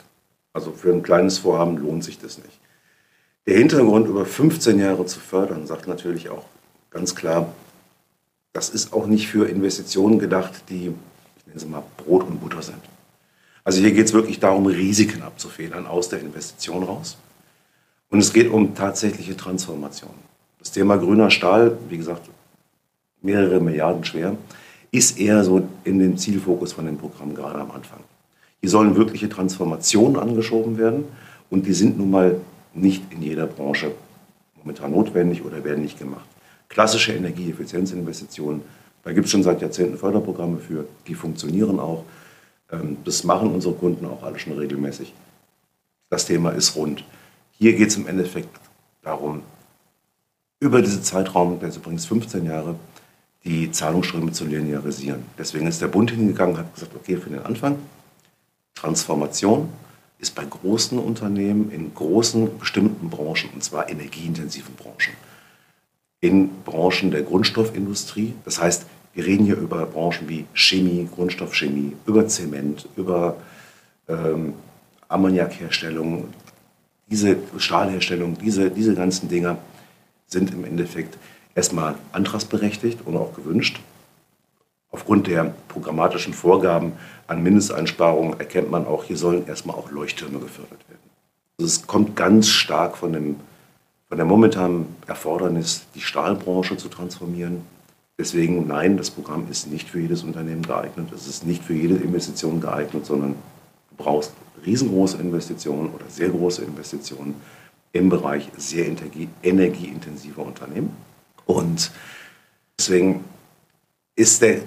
Also 0.52 0.72
für 0.72 0.92
ein 0.92 1.02
kleines 1.02 1.38
Vorhaben 1.38 1.76
lohnt 1.76 2.04
sich 2.04 2.18
das 2.18 2.38
nicht. 2.38 2.58
Der 3.46 3.58
Hintergrund, 3.58 4.08
über 4.08 4.24
15 4.24 4.78
Jahre 4.78 5.06
zu 5.06 5.20
fördern, 5.20 5.66
sagt 5.66 5.86
natürlich 5.86 6.30
auch 6.30 6.44
ganz 6.90 7.14
klar, 7.14 7.52
das 8.52 8.70
ist 8.70 8.92
auch 8.92 9.06
nicht 9.06 9.28
für 9.28 9.48
Investitionen 9.48 10.18
gedacht, 10.18 10.64
die, 10.68 10.86
ich 11.36 11.46
nenne 11.46 11.56
es 11.56 11.66
mal, 11.66 11.82
Brot 11.98 12.26
und 12.26 12.40
Butter 12.40 12.62
sind. 12.62 12.80
Also 13.62 13.80
hier 13.80 13.92
geht 13.92 14.06
es 14.06 14.12
wirklich 14.12 14.40
darum, 14.40 14.66
Risiken 14.66 15.22
abzufedern 15.22 15.86
aus 15.86 16.08
der 16.08 16.20
Investition 16.20 16.82
raus. 16.84 17.18
Und 18.08 18.20
es 18.20 18.32
geht 18.32 18.50
um 18.50 18.74
tatsächliche 18.74 19.36
Transformation. 19.36 20.14
Das 20.58 20.72
Thema 20.72 20.96
grüner 20.96 21.30
Stahl, 21.30 21.76
wie 21.88 21.98
gesagt, 21.98 22.28
mehrere 23.20 23.60
Milliarden 23.60 24.04
schwer, 24.04 24.36
ist 24.90 25.18
eher 25.18 25.44
so 25.44 25.68
in 25.86 25.98
den 25.98 26.18
Zielfokus 26.18 26.72
von 26.72 26.84
dem 26.86 26.98
Programm 26.98 27.34
gerade 27.34 27.60
am 27.60 27.70
Anfang. 27.70 28.00
Hier 28.60 28.70
sollen 28.70 28.96
wirkliche 28.96 29.28
Transformationen 29.28 30.18
angeschoben 30.18 30.78
werden 30.78 31.04
und 31.48 31.66
die 31.66 31.72
sind 31.72 31.96
nun 31.98 32.10
mal 32.10 32.40
nicht 32.74 33.02
in 33.10 33.22
jeder 33.22 33.46
Branche 33.46 33.92
momentan 34.56 34.90
notwendig 34.90 35.44
oder 35.44 35.62
werden 35.62 35.82
nicht 35.82 35.98
gemacht. 35.98 36.26
Klassische 36.68 37.12
Energieeffizienzinvestitionen, 37.12 38.62
da 39.04 39.12
gibt 39.12 39.26
es 39.26 39.30
schon 39.30 39.44
seit 39.44 39.62
Jahrzehnten 39.62 39.96
Förderprogramme 39.96 40.58
für, 40.58 40.86
die 41.06 41.14
funktionieren 41.14 41.78
auch. 41.78 42.02
Ähm, 42.72 42.96
das 43.04 43.22
machen 43.22 43.52
unsere 43.52 43.74
Kunden 43.74 44.04
auch 44.06 44.24
alle 44.24 44.38
schon 44.40 44.54
regelmäßig. 44.54 45.14
Das 46.10 46.26
Thema 46.26 46.50
ist 46.50 46.74
rund. 46.74 47.04
Hier 47.52 47.74
geht 47.74 47.88
es 47.88 47.96
im 47.96 48.08
Endeffekt 48.08 48.48
darum, 49.02 49.42
über 50.58 50.82
diesen 50.82 51.02
Zeitraum, 51.02 51.60
der 51.60 51.68
ist 51.68 51.76
übrigens 51.76 52.06
15 52.06 52.44
Jahre, 52.46 52.74
die 53.46 53.70
Zahlungsströme 53.70 54.32
zu 54.32 54.44
linearisieren. 54.44 55.22
Deswegen 55.38 55.68
ist 55.68 55.80
der 55.80 55.86
Bund 55.86 56.10
hingegangen 56.10 56.56
und 56.56 56.60
hat 56.60 56.74
gesagt, 56.74 56.94
okay, 56.96 57.16
für 57.16 57.30
den 57.30 57.42
Anfang, 57.42 57.78
Transformation 58.74 59.68
ist 60.18 60.34
bei 60.34 60.44
großen 60.44 60.98
Unternehmen 60.98 61.70
in 61.70 61.94
großen 61.94 62.58
bestimmten 62.58 63.08
Branchen, 63.08 63.50
und 63.54 63.62
zwar 63.62 63.88
energieintensiven 63.88 64.74
Branchen, 64.74 65.14
in 66.20 66.50
Branchen 66.64 67.10
der 67.10 67.22
Grundstoffindustrie. 67.22 68.34
Das 68.44 68.60
heißt, 68.60 68.86
wir 69.14 69.24
reden 69.24 69.44
hier 69.44 69.56
über 69.56 69.86
Branchen 69.86 70.28
wie 70.28 70.46
Chemie, 70.52 71.08
Grundstoffchemie, 71.14 71.92
über 72.06 72.26
Zement, 72.26 72.88
über 72.96 73.36
ähm, 74.08 74.54
Ammoniakherstellung, 75.08 76.28
diese 77.06 77.36
Stahlherstellung, 77.58 78.36
diese, 78.38 78.70
diese 78.70 78.94
ganzen 78.94 79.28
Dinge. 79.28 79.58
sind 80.26 80.52
im 80.52 80.64
Endeffekt 80.64 81.16
erstmal 81.56 81.96
antragsberechtigt 82.12 83.00
und 83.04 83.16
auch 83.16 83.34
gewünscht. 83.34 83.80
Aufgrund 84.92 85.26
der 85.26 85.52
programmatischen 85.68 86.32
Vorgaben 86.32 86.92
an 87.26 87.42
Mindesteinsparungen 87.42 88.38
erkennt 88.38 88.70
man 88.70 88.86
auch, 88.86 89.04
hier 89.04 89.16
sollen 89.16 89.46
erstmal 89.48 89.76
auch 89.76 89.90
Leuchttürme 89.90 90.38
gefördert 90.38 90.88
werden. 90.88 91.10
Also 91.58 91.66
es 91.66 91.86
kommt 91.86 92.14
ganz 92.14 92.48
stark 92.48 92.96
von, 92.96 93.12
dem, 93.12 93.36
von 94.08 94.18
der 94.18 94.26
momentanen 94.26 94.94
Erfordernis, 95.06 95.86
die 95.94 96.00
Stahlbranche 96.00 96.76
zu 96.76 96.88
transformieren. 96.88 97.62
Deswegen 98.18 98.66
nein, 98.66 98.96
das 98.96 99.10
Programm 99.10 99.48
ist 99.50 99.66
nicht 99.66 99.88
für 99.88 100.00
jedes 100.00 100.22
Unternehmen 100.22 100.62
geeignet. 100.62 101.10
Es 101.14 101.26
ist 101.26 101.46
nicht 101.46 101.64
für 101.64 101.74
jede 101.74 101.96
Investition 101.96 102.60
geeignet, 102.60 103.04
sondern 103.04 103.32
du 103.90 103.96
brauchst 103.96 104.32
riesengroße 104.64 105.18
Investitionen 105.18 105.90
oder 105.90 106.04
sehr 106.08 106.28
große 106.28 106.62
Investitionen 106.62 107.34
im 107.92 108.08
Bereich 108.08 108.48
sehr 108.56 108.86
energieintensiver 109.42 110.42
Unternehmen. 110.42 110.94
Und 111.46 111.90
deswegen 112.78 113.24
ist 114.16 114.42
der 114.42 114.62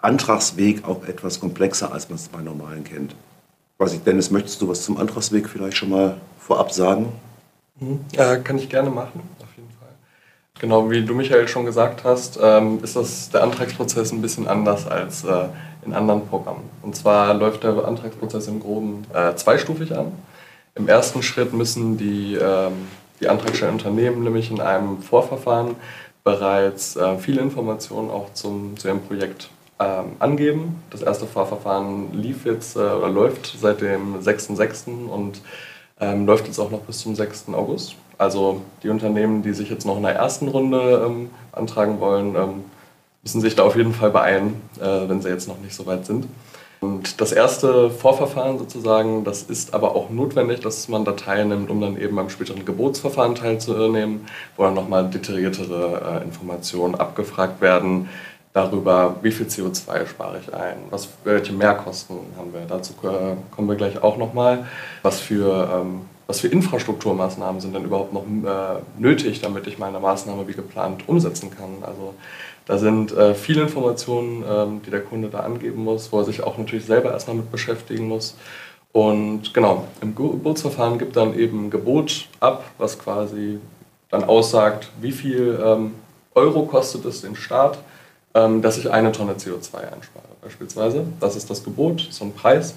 Antragsweg 0.00 0.84
auch 0.84 1.04
etwas 1.04 1.40
komplexer, 1.40 1.92
als 1.92 2.08
man 2.08 2.16
es 2.16 2.28
bei 2.28 2.40
normalen 2.40 2.84
kennt. 2.84 3.14
Weiß 3.78 3.92
ich, 3.92 4.02
Dennis, 4.02 4.30
möchtest 4.30 4.60
du 4.60 4.68
was 4.68 4.82
zum 4.82 4.98
Antragsweg 4.98 5.48
vielleicht 5.48 5.76
schon 5.76 5.90
mal 5.90 6.20
vorab 6.38 6.72
sagen? 6.72 7.12
Mhm. 7.80 8.00
Äh, 8.12 8.38
kann 8.38 8.58
ich 8.58 8.68
gerne 8.68 8.90
machen, 8.90 9.22
auf 9.40 9.48
jeden 9.56 9.70
Fall. 9.70 9.88
Genau, 10.60 10.90
wie 10.90 11.04
du 11.04 11.14
Michael 11.14 11.48
schon 11.48 11.64
gesagt 11.64 12.04
hast, 12.04 12.38
ähm, 12.40 12.80
ist 12.82 12.96
das, 12.96 13.30
der 13.30 13.42
Antragsprozess 13.42 14.12
ein 14.12 14.22
bisschen 14.22 14.46
anders 14.46 14.86
als 14.86 15.24
äh, 15.24 15.46
in 15.84 15.92
anderen 15.92 16.26
Programmen. 16.28 16.68
Und 16.82 16.94
zwar 16.94 17.34
läuft 17.34 17.64
der 17.64 17.84
Antragsprozess 17.84 18.46
im 18.46 18.60
Groben 18.60 19.04
äh, 19.12 19.34
zweistufig 19.34 19.96
an. 19.96 20.12
Im 20.76 20.88
ersten 20.88 21.22
Schritt 21.22 21.52
müssen 21.52 21.96
die, 21.98 22.34
ähm, 22.34 22.72
die 23.20 23.28
antragstellenden 23.28 23.80
Unternehmen 23.80 24.22
nämlich 24.22 24.50
in 24.50 24.60
einem 24.60 25.02
Vorverfahren 25.02 25.76
bereits 26.24 26.96
äh, 26.96 27.18
viele 27.18 27.42
Informationen 27.42 28.10
auch 28.10 28.32
zum, 28.32 28.76
zu 28.76 28.88
ihrem 28.88 29.02
Projekt 29.02 29.50
ähm, 29.78 30.12
angeben. 30.18 30.82
Das 30.90 31.02
erste 31.02 31.26
Vorverfahren 31.26 32.12
lief 32.14 32.46
jetzt 32.46 32.76
äh, 32.76 32.80
oder 32.80 33.08
läuft 33.08 33.54
seit 33.60 33.82
dem 33.82 34.18
6.6. 34.20 35.08
und 35.08 35.42
ähm, 36.00 36.26
läuft 36.26 36.46
jetzt 36.46 36.58
auch 36.58 36.70
noch 36.70 36.80
bis 36.80 37.00
zum 37.00 37.14
6. 37.14 37.46
August. 37.52 37.94
Also 38.16 38.62
die 38.82 38.88
Unternehmen, 38.88 39.42
die 39.42 39.52
sich 39.52 39.68
jetzt 39.68 39.84
noch 39.84 39.96
in 39.96 40.02
der 40.02 40.14
ersten 40.14 40.48
Runde 40.48 41.04
ähm, 41.06 41.30
antragen 41.52 42.00
wollen, 42.00 42.34
ähm, 42.34 42.64
müssen 43.22 43.40
sich 43.40 43.54
da 43.54 43.64
auf 43.64 43.76
jeden 43.76 43.94
Fall 43.94 44.10
beeilen, 44.10 44.60
äh, 44.80 45.08
wenn 45.08 45.20
sie 45.20 45.28
jetzt 45.28 45.48
noch 45.48 45.58
nicht 45.58 45.74
so 45.74 45.86
weit 45.86 46.06
sind. 46.06 46.26
Und 46.84 47.20
das 47.22 47.32
erste 47.32 47.88
Vorverfahren 47.88 48.58
sozusagen, 48.58 49.24
das 49.24 49.42
ist 49.42 49.72
aber 49.72 49.96
auch 49.96 50.10
notwendig, 50.10 50.60
dass 50.60 50.86
man 50.88 51.06
da 51.06 51.12
teilnimmt, 51.12 51.70
um 51.70 51.80
dann 51.80 51.96
eben 51.98 52.14
beim 52.14 52.28
späteren 52.28 52.66
Gebotsverfahren 52.66 53.34
teilzunehmen, 53.34 54.26
wo 54.58 54.64
dann 54.64 54.74
nochmal 54.74 55.08
detailliertere 55.08 56.20
äh, 56.20 56.24
Informationen 56.24 56.94
abgefragt 56.94 57.62
werden 57.62 58.10
darüber, 58.52 59.16
wie 59.22 59.32
viel 59.32 59.46
CO2 59.46 60.06
spare 60.06 60.40
ich 60.40 60.52
ein, 60.52 60.76
was, 60.90 61.08
welche 61.24 61.54
Mehrkosten 61.54 62.18
haben 62.36 62.52
wir. 62.52 62.66
Dazu 62.68 62.92
äh, 63.02 63.34
kommen 63.50 63.68
wir 63.68 63.76
gleich 63.76 64.02
auch 64.02 64.18
nochmal. 64.18 64.66
Was 65.00 65.20
für, 65.20 65.68
ähm, 65.74 66.02
was 66.26 66.40
für 66.40 66.48
Infrastrukturmaßnahmen 66.48 67.60
sind 67.60 67.74
denn 67.74 67.84
überhaupt 67.84 68.12
noch 68.12 68.24
äh, 68.24 68.80
nötig, 68.98 69.40
damit 69.40 69.66
ich 69.66 69.78
meine 69.78 70.00
Maßnahme 70.00 70.48
wie 70.48 70.54
geplant 70.54 71.06
umsetzen 71.06 71.50
kann. 71.50 71.82
Also 71.82 72.14
da 72.66 72.78
sind 72.78 73.12
äh, 73.12 73.34
viele 73.34 73.62
Informationen, 73.62 74.42
ähm, 74.48 74.80
die 74.84 74.90
der 74.90 75.02
Kunde 75.02 75.28
da 75.28 75.40
angeben 75.40 75.84
muss, 75.84 76.12
wo 76.12 76.20
er 76.20 76.24
sich 76.24 76.42
auch 76.42 76.56
natürlich 76.56 76.86
selber 76.86 77.12
erstmal 77.12 77.36
mit 77.36 77.52
beschäftigen 77.52 78.08
muss. 78.08 78.36
Und 78.92 79.52
genau, 79.52 79.88
im 80.00 80.14
Gebotsverfahren 80.14 80.98
gibt 80.98 81.16
dann 81.16 81.38
eben 81.38 81.66
ein 81.66 81.70
Gebot 81.70 82.28
ab, 82.40 82.64
was 82.78 82.98
quasi 82.98 83.58
dann 84.08 84.24
aussagt, 84.24 84.90
wie 85.00 85.12
viel 85.12 85.60
ähm, 85.62 85.94
Euro 86.34 86.62
kostet 86.66 87.04
es 87.04 87.20
den 87.20 87.36
Staat, 87.36 87.78
ähm, 88.34 88.62
dass 88.62 88.78
ich 88.78 88.90
eine 88.90 89.12
Tonne 89.12 89.32
CO2 89.32 89.76
einspare 89.76 90.24
beispielsweise. 90.40 91.04
Das 91.20 91.36
ist 91.36 91.50
das 91.50 91.64
Gebot, 91.64 92.06
so 92.10 92.24
ein 92.24 92.32
Preis. 92.34 92.74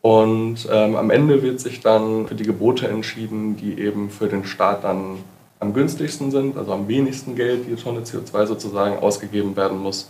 Und 0.00 0.68
ähm, 0.70 0.96
am 0.96 1.10
Ende 1.10 1.42
wird 1.42 1.60
sich 1.60 1.80
dann 1.80 2.28
für 2.28 2.34
die 2.34 2.44
Gebote 2.44 2.86
entschieden, 2.88 3.56
die 3.56 3.80
eben 3.80 4.10
für 4.10 4.28
den 4.28 4.44
Staat 4.44 4.84
dann 4.84 5.18
am 5.60 5.74
günstigsten 5.74 6.30
sind, 6.30 6.56
also 6.56 6.72
am 6.72 6.86
wenigsten 6.86 7.34
Geld 7.34 7.66
die 7.68 7.74
Tonne 7.74 8.00
CO2 8.00 8.46
sozusagen 8.46 8.98
ausgegeben 8.98 9.56
werden 9.56 9.78
muss. 9.78 10.08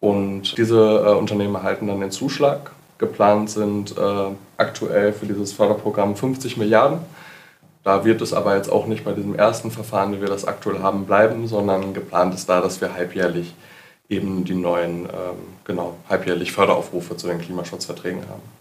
Und 0.00 0.56
diese 0.56 0.78
äh, 0.78 1.14
Unternehmen 1.14 1.54
erhalten 1.54 1.86
dann 1.86 2.00
den 2.00 2.10
Zuschlag. 2.10 2.72
Geplant 2.96 3.50
sind 3.50 3.96
äh, 3.96 4.30
aktuell 4.56 5.12
für 5.12 5.26
dieses 5.26 5.52
Förderprogramm 5.52 6.16
50 6.16 6.56
Milliarden. 6.56 7.00
Da 7.84 8.04
wird 8.04 8.20
es 8.20 8.32
aber 8.32 8.56
jetzt 8.56 8.70
auch 8.70 8.86
nicht 8.86 9.04
bei 9.04 9.12
diesem 9.12 9.34
ersten 9.34 9.70
Verfahren, 9.70 10.12
wie 10.12 10.20
wir 10.20 10.28
das 10.28 10.46
aktuell 10.46 10.80
haben, 10.80 11.06
bleiben, 11.06 11.46
sondern 11.46 11.94
geplant 11.94 12.34
ist 12.34 12.48
da, 12.48 12.60
dass 12.60 12.80
wir 12.80 12.94
halbjährlich 12.94 13.54
eben 14.08 14.44
die 14.44 14.54
neuen, 14.54 15.04
ähm, 15.04 15.38
genau, 15.64 15.94
halbjährlich 16.08 16.52
Förderaufrufe 16.52 17.16
zu 17.16 17.26
den 17.26 17.40
Klimaschutzverträgen 17.40 18.22
haben. 18.28 18.59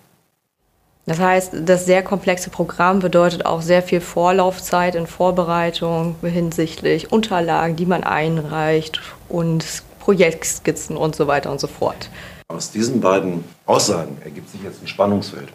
Das 1.10 1.20
heißt, 1.20 1.54
das 1.66 1.88
sehr 1.88 2.04
komplexe 2.04 2.52
Programm 2.52 3.00
bedeutet 3.00 3.44
auch 3.44 3.64
sehr 3.64 3.82
viel 3.82 4.00
Vorlaufzeit 4.00 4.94
in 4.94 5.08
Vorbereitung 5.08 6.16
hinsichtlich 6.22 7.12
Unterlagen, 7.12 7.76
die 7.76 7.88
man 7.88 8.04
einreicht 8.04 9.02
und 9.28 9.66
Projektskizzen 10.02 10.96
und 10.96 11.16
so 11.16 11.26
weiter 11.26 11.52
und 11.52 11.60
so 11.60 11.66
fort. 11.66 12.12
Aus 12.48 12.70
diesen 12.70 13.02
beiden 13.02 13.44
Aussagen 13.66 14.20
ergibt 14.24 14.52
sich 14.52 14.62
jetzt 14.62 14.84
ein 14.84 14.88
Spannungsfeld. 14.88 15.48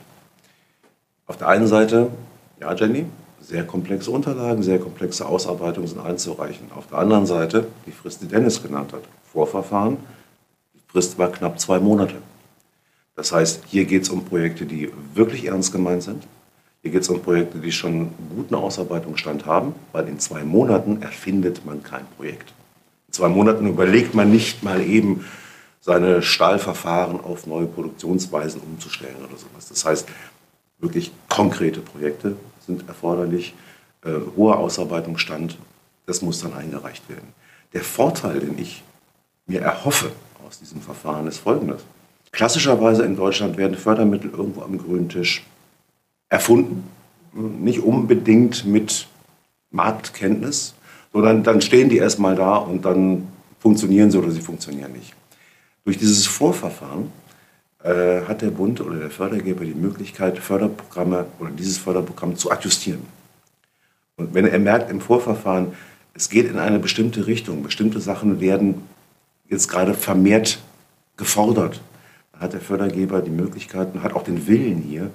Auf 1.29 1.37
der 1.37 1.47
einen 1.47 1.69
Seite, 1.69 2.09
ja, 2.61 2.75
Jenny, 2.75 3.07
sehr 3.41 3.63
komplexe 3.63 4.11
Unterlagen, 4.11 4.65
sehr 4.65 4.81
komplexe 4.81 5.25
Ausarbeitungen 5.25 5.87
sind 5.87 6.05
einzureichen. 6.05 6.73
Auf 6.75 6.89
der 6.89 6.99
anderen 6.99 7.27
Seite, 7.27 7.69
die 7.87 7.93
Frist, 7.93 8.21
die 8.23 8.27
Dennis 8.27 8.61
genannt 8.61 8.93
hat, 8.93 9.03
Vorverfahren. 9.33 9.99
Die 10.75 10.81
Frist 10.89 11.17
war 11.17 11.31
knapp 11.31 11.61
zwei 11.61 11.79
Monate. 11.79 12.17
Das 13.17 13.33
heißt, 13.33 13.65
hier 13.67 13.85
geht 13.85 14.03
es 14.03 14.09
um 14.09 14.25
Projekte, 14.25 14.67
die 14.67 14.91
wirklich 15.15 15.45
ernst 15.47 15.73
gemeint 15.73 16.03
sind. 16.03 16.27
Hier 16.83 16.91
geht 16.91 17.03
es 17.03 17.09
um 17.09 17.23
Projekte, 17.23 17.59
die 17.59 17.73
schon 17.73 17.93
einen 17.93 18.31
guten 18.35 18.55
Ausarbeitungsstand 18.55 19.47
haben, 19.47 19.75
weil 19.93 20.09
in 20.09 20.19
zwei 20.19 20.45
Monaten 20.45 21.01
erfindet 21.01 21.65
man 21.65 21.83
kein 21.83 22.07
Projekt. 22.17 22.53
In 23.07 23.13
zwei 23.15 23.29
Monaten 23.29 23.67
überlegt 23.67 24.15
man 24.15 24.31
nicht 24.31 24.63
mal 24.63 24.83
eben, 24.83 25.25
seine 25.81 26.23
Stahlverfahren 26.23 27.21
auf 27.21 27.47
neue 27.47 27.67
Produktionsweisen 27.67 28.63
umzustellen 28.63 29.17
oder 29.19 29.37
sowas. 29.37 29.69
Das 29.69 29.85
heißt, 29.85 30.09
wirklich 30.79 31.13
konkrete 31.29 31.81
Projekte 31.81 32.37
sind 32.67 32.89
erforderlich, 32.89 33.55
äh, 34.03 34.13
hoher 34.35 34.59
Ausarbeitungsstand, 34.59 35.59
das 36.07 36.23
muss 36.23 36.41
dann 36.41 36.55
eingereicht 36.55 37.07
werden. 37.11 37.29
Der 37.75 37.83
Vorteil, 37.83 38.41
den 38.41 38.59
ich 38.59 38.83
mir 39.47 39.61
erhoffe 39.61 40.11
aus 40.47 40.59
diesem 40.59 40.81
Verfahren, 40.81 41.27
ist 41.27 41.39
folgendes. 41.39 41.85
Klassischerweise 42.35 43.05
in 43.05 43.15
Deutschland 43.15 43.57
werden 43.57 43.77
Fördermittel 43.77 44.29
irgendwo 44.33 44.63
am 44.63 44.77
grünen 44.77 45.09
Tisch 45.09 45.45
erfunden, 46.29 46.83
nicht 47.33 47.79
unbedingt 47.79 48.65
mit 48.65 49.07
Marktkenntnis, 49.71 50.75
sondern 51.13 51.45
dann 51.45 51.61
stehen 51.61 51.89
die 51.89 51.99
erstmal 51.99 52.35
da 52.35 52.57
und 52.57 52.85
dann 52.85 53.29
funktionieren 53.61 54.11
sie 54.11 54.19
oder 54.19 54.33
sie 54.33 54.41
funktionieren 54.41 54.93
nicht. 54.93 55.15
Durch 55.85 55.97
dieses 55.97 56.27
Vorverfahren 56.27 57.13
äh, 57.85 58.23
hat 58.23 58.43
der 58.43 58.51
Bund 58.51 58.81
oder 58.81 58.99
der 58.99 59.11
Fördergeber 59.11 59.65
die 59.65 59.73
Möglichkeit, 59.73 60.37
Förderprogramme 60.41 61.27
oder 61.39 61.51
dieses 61.51 61.79
Förderprogramm 61.79 62.35
zu 62.35 62.51
adjustieren. 62.51 63.03
Und 64.17 64.35
wenn 64.35 64.49
er 64.49 64.59
merkt 64.59 64.91
im 64.91 65.01
Vorverfahren, 65.01 65.69
es 66.15 66.29
geht 66.31 66.51
in 66.51 66.59
eine 66.59 66.81
bestimmte 66.81 67.29
Richtung, 67.29 67.63
bestimmte 67.63 68.01
Sachen 68.01 68.41
werden 68.41 68.83
jetzt 69.49 69.69
gerade 69.69 69.95
vermehrt 69.95 70.59
gefordert. 71.17 71.81
Hat 72.39 72.53
der 72.53 72.61
Fördergeber 72.61 73.23
die 73.23 73.31
Möglichkeiten, 73.31 74.03
hat 74.03 74.15
auch 74.15 74.25
den 74.25 74.47
Willen 74.47 74.79
hier, 74.79 75.11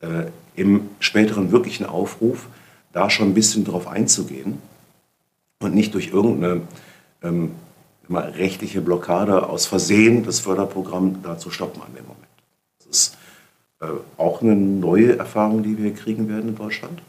äh, 0.00 0.26
im 0.54 0.90
späteren 1.00 1.52
wirklichen 1.52 1.86
Aufruf 1.86 2.48
da 2.92 3.08
schon 3.08 3.28
ein 3.28 3.34
bisschen 3.34 3.64
drauf 3.64 3.88
einzugehen 3.88 4.58
und 5.60 5.74
nicht 5.74 5.94
durch 5.94 6.08
irgendeine 6.08 6.62
ähm, 7.22 7.52
rechtliche 8.10 8.80
Blockade 8.80 9.48
aus 9.48 9.66
Versehen 9.66 10.24
das 10.24 10.40
Förderprogramm 10.40 11.22
da 11.22 11.38
zu 11.38 11.50
stoppen 11.50 11.80
an 11.82 11.94
dem 11.94 12.04
Moment. 12.04 12.26
Das 12.78 12.86
ist 12.86 13.16
äh, 13.80 13.86
auch 14.18 14.42
eine 14.42 14.54
neue 14.54 15.16
Erfahrung, 15.16 15.62
die 15.62 15.78
wir 15.78 15.94
kriegen 15.94 16.28
werden 16.28 16.50
in 16.50 16.56
Deutschland. 16.56 17.00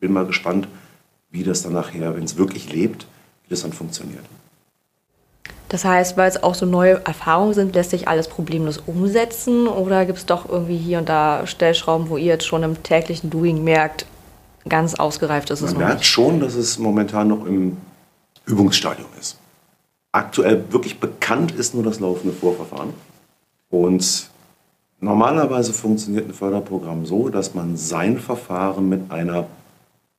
Bin 0.00 0.12
mal 0.12 0.26
gespannt, 0.26 0.66
wie 1.30 1.44
das 1.44 1.62
dann 1.62 1.74
nachher, 1.74 2.16
wenn 2.16 2.24
es 2.24 2.36
wirklich 2.36 2.72
lebt, 2.72 3.06
wie 3.44 3.50
das 3.50 3.62
dann 3.62 3.72
funktioniert. 3.72 4.24
Das 5.72 5.86
heißt, 5.86 6.18
weil 6.18 6.28
es 6.28 6.42
auch 6.42 6.54
so 6.54 6.66
neue 6.66 7.02
Erfahrungen 7.06 7.54
sind, 7.54 7.74
lässt 7.74 7.92
sich 7.92 8.06
alles 8.06 8.28
problemlos 8.28 8.76
umsetzen 8.86 9.66
oder 9.66 10.04
gibt 10.04 10.18
es 10.18 10.26
doch 10.26 10.46
irgendwie 10.46 10.76
hier 10.76 10.98
und 10.98 11.08
da 11.08 11.46
Stellschrauben, 11.46 12.10
wo 12.10 12.18
ihr 12.18 12.26
jetzt 12.26 12.44
schon 12.44 12.62
im 12.62 12.82
täglichen 12.82 13.30
Doing 13.30 13.64
merkt, 13.64 14.04
ganz 14.68 14.94
ausgereift 14.94 15.48
ist 15.48 15.62
es 15.62 15.70
Man 15.70 15.80
noch 15.80 15.86
merkt 15.86 16.00
nicht? 16.00 16.10
schon, 16.10 16.40
dass 16.40 16.56
es 16.56 16.78
momentan 16.78 17.28
noch 17.28 17.46
im 17.46 17.78
Übungsstadium 18.44 19.08
ist. 19.18 19.38
Aktuell 20.12 20.62
wirklich 20.68 21.00
bekannt 21.00 21.52
ist 21.52 21.72
nur 21.72 21.84
das 21.84 22.00
laufende 22.00 22.36
Vorverfahren. 22.36 22.92
Und 23.70 24.28
normalerweise 25.00 25.72
funktioniert 25.72 26.28
ein 26.28 26.34
Förderprogramm 26.34 27.06
so, 27.06 27.30
dass 27.30 27.54
man 27.54 27.78
sein 27.78 28.18
Verfahren 28.18 28.90
mit 28.90 29.10
einer 29.10 29.46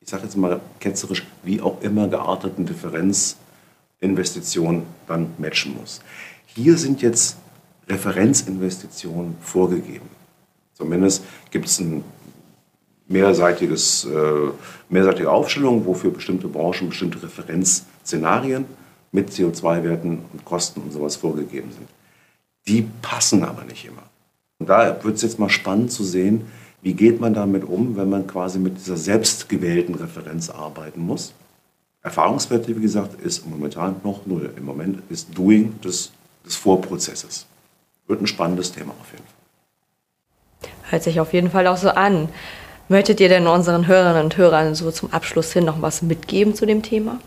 ich 0.02 0.10
sage 0.10 0.24
jetzt 0.24 0.36
mal 0.36 0.60
ketzerisch, 0.82 1.26
wie 1.44 1.62
auch 1.62 1.80
immer 1.82 2.10
gearteten 2.10 2.66
Differenzinvestitionen 4.04 4.84
dann 5.08 5.34
matchen 5.38 5.76
muss. 5.80 6.02
Hier 6.46 6.78
sind 6.78 7.02
jetzt 7.02 7.38
Referenzinvestitionen 7.88 9.36
vorgegeben. 9.42 10.08
Zumindest 10.74 11.24
gibt 11.52 11.66
es 11.66 11.80
ein 11.80 12.04
mehrseitiges, 13.08 14.06
äh, 14.06 14.52
mehrseitige 14.90 15.30
Aufstellung, 15.30 15.86
wo 15.86 15.94
für 15.94 16.10
bestimmte 16.10 16.48
Branchen 16.48 16.90
bestimmte 16.90 17.22
Referenzszenarien 17.22 18.66
mit 19.12 19.30
CO2-Werten 19.30 20.20
und 20.32 20.46
Kosten 20.46 20.82
und 20.82 20.92
sowas 20.92 21.16
vorgegeben 21.16 21.72
sind. 21.72 21.88
Die 22.68 22.88
passen 23.02 23.44
aber 23.44 23.64
nicht 23.64 23.86
immer. 23.86 24.04
Und 24.60 24.70
da 24.70 25.04
wird 25.04 25.16
es 25.16 25.22
jetzt 25.22 25.40
mal 25.40 25.50
spannend 25.50 25.92
zu 25.92 26.04
sehen, 26.04 26.46
wie 26.82 26.94
geht 26.94 27.20
man 27.20 27.34
damit 27.34 27.64
um, 27.64 27.96
wenn 27.96 28.10
man 28.10 28.28
quasi 28.28 28.60
mit 28.60 28.78
dieser 28.78 28.98
selbstgewählten 28.98 29.96
Referenz 29.96 30.50
arbeiten 30.50 31.02
muss. 31.02 31.34
Erfahrungswerte, 32.04 32.76
wie 32.76 32.82
gesagt, 32.82 33.20
ist 33.22 33.48
momentan 33.48 33.96
noch 34.04 34.26
null. 34.26 34.54
Im 34.56 34.66
Moment 34.66 35.02
ist 35.10 35.38
Doing 35.38 35.80
des, 35.82 36.12
des 36.46 36.56
Vorprozesses. 36.56 37.46
Wird 38.08 38.22
ein 38.22 38.28
spannendes 38.28 38.72
Thema 38.72 38.94
auf 39.00 39.12
jeden 39.12 39.24
Fall. 39.24 40.92
Hört 40.92 41.04
sich 41.04 41.20
auf 41.20 41.34
jeden 41.34 41.50
Fall 41.50 41.66
auch 41.68 41.78
so 41.78 41.90
an. 41.90 42.30
Möchtet 42.90 43.20
ihr 43.22 43.30
denn 43.30 43.48
unseren 43.48 43.88
Hörerinnen 43.88 44.26
und 44.26 44.38
Hörern 44.38 44.76
so 44.76 44.92
zum 44.92 45.12
Abschluss 45.14 45.54
hin 45.54 45.66
noch 45.66 45.82
was 45.82 46.02
mitgeben 46.02 46.54
zu 46.54 46.66
dem 46.66 46.84
Thema? 46.84 47.20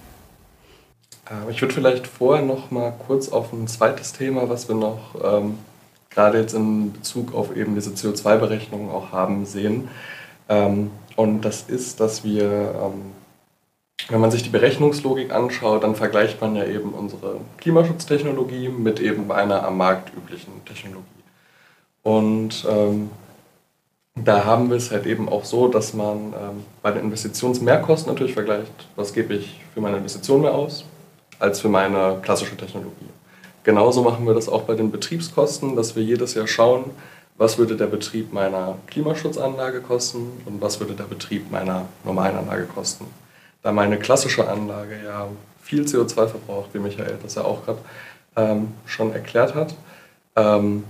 Ähm, 1.31 1.51
ich 1.51 1.61
würde 1.61 1.75
vielleicht 1.75 2.07
vorher 2.07 2.45
noch 2.45 2.71
mal 2.71 2.93
kurz 3.07 3.31
auf 3.31 3.53
ein 3.53 3.67
zweites 3.67 4.13
Thema, 4.13 4.49
was 4.49 4.69
wir 4.69 4.77
noch 4.77 5.15
ähm, 5.25 5.59
gerade 6.11 6.39
jetzt 6.41 6.55
in 6.55 6.93
Bezug 6.93 7.35
auf 7.35 7.57
eben 7.57 7.75
diese 7.75 7.91
CO2-Berechnungen 7.91 8.91
auch 8.91 9.13
haben, 9.13 9.47
sehen. 9.47 9.89
Ähm, 10.49 10.91
und 11.17 11.43
das 11.43 11.63
ist, 11.63 12.01
dass 12.01 12.25
wir, 12.25 12.45
ähm, 12.45 13.13
wenn 14.09 14.21
man 14.21 14.31
sich 14.31 14.43
die 14.43 14.51
Berechnungslogik 14.51 15.33
anschaut, 15.33 15.83
dann 15.83 15.97
vergleicht 15.97 16.41
man 16.41 16.55
ja 16.55 16.65
eben 16.65 16.91
unsere 16.91 17.41
Klimaschutztechnologie 17.59 18.69
mit 18.69 19.01
eben 19.01 19.31
einer 19.33 19.67
am 19.67 19.79
Markt 19.79 20.13
üblichen 20.17 20.65
Technologie. 20.65 21.05
Und 22.03 22.65
ähm, 22.71 23.11
da 24.15 24.45
haben 24.45 24.71
wir 24.71 24.77
es 24.77 24.93
halt 24.93 25.07
eben 25.07 25.29
auch 25.29 25.45
so, 25.45 25.69
dass 25.69 25.93
man 25.93 26.17
ähm, 26.33 26.65
bei 26.83 26.93
den 26.93 27.03
Investitionsmehrkosten 27.03 28.13
natürlich 28.13 28.35
vergleicht, 28.35 28.73
was 28.95 29.13
gebe 29.13 29.35
ich 29.35 29.61
für 29.75 29.81
meine 29.81 29.97
Investition 29.97 30.41
mehr 30.41 30.55
aus, 30.55 30.85
als 31.39 31.61
für 31.61 31.69
meine 31.69 32.19
klassische 32.23 32.57
Technologie. 32.57 33.11
Genauso 33.65 34.03
machen 34.05 34.25
wir 34.27 34.35
das 34.35 34.49
auch 34.49 34.63
bei 34.63 34.75
den 34.75 34.93
Betriebskosten, 34.93 35.75
dass 35.75 35.97
wir 35.97 36.03
jedes 36.05 36.35
Jahr 36.35 36.47
schauen, 36.47 36.85
was 37.37 37.59
würde 37.59 37.77
der 37.77 37.87
Betrieb 37.87 38.33
meiner 38.33 38.77
Klimaschutzanlage 38.87 39.81
kosten 39.81 40.41
und 40.47 40.61
was 40.63 40.79
würde 40.79 40.95
der 40.95 41.05
Betrieb 41.05 41.51
meiner 41.51 41.87
normalen 42.05 42.37
Anlage 42.37 42.65
kosten. 42.67 43.07
Da 43.67 43.73
meine 43.73 43.99
klassische 43.99 44.49
Anlage 44.49 44.95
ja 45.05 45.27
viel 45.61 45.83
CO2 45.83 46.29
verbraucht, 46.29 46.69
wie 46.73 46.79
Michael 46.79 47.19
das 47.21 47.35
ja 47.35 47.43
auch 47.43 47.65
gerade 47.65 47.81
ähm, 48.37 48.69
schon 48.85 49.13
erklärt 49.13 49.57
hat, 49.57 49.75
ähm, 50.37 50.85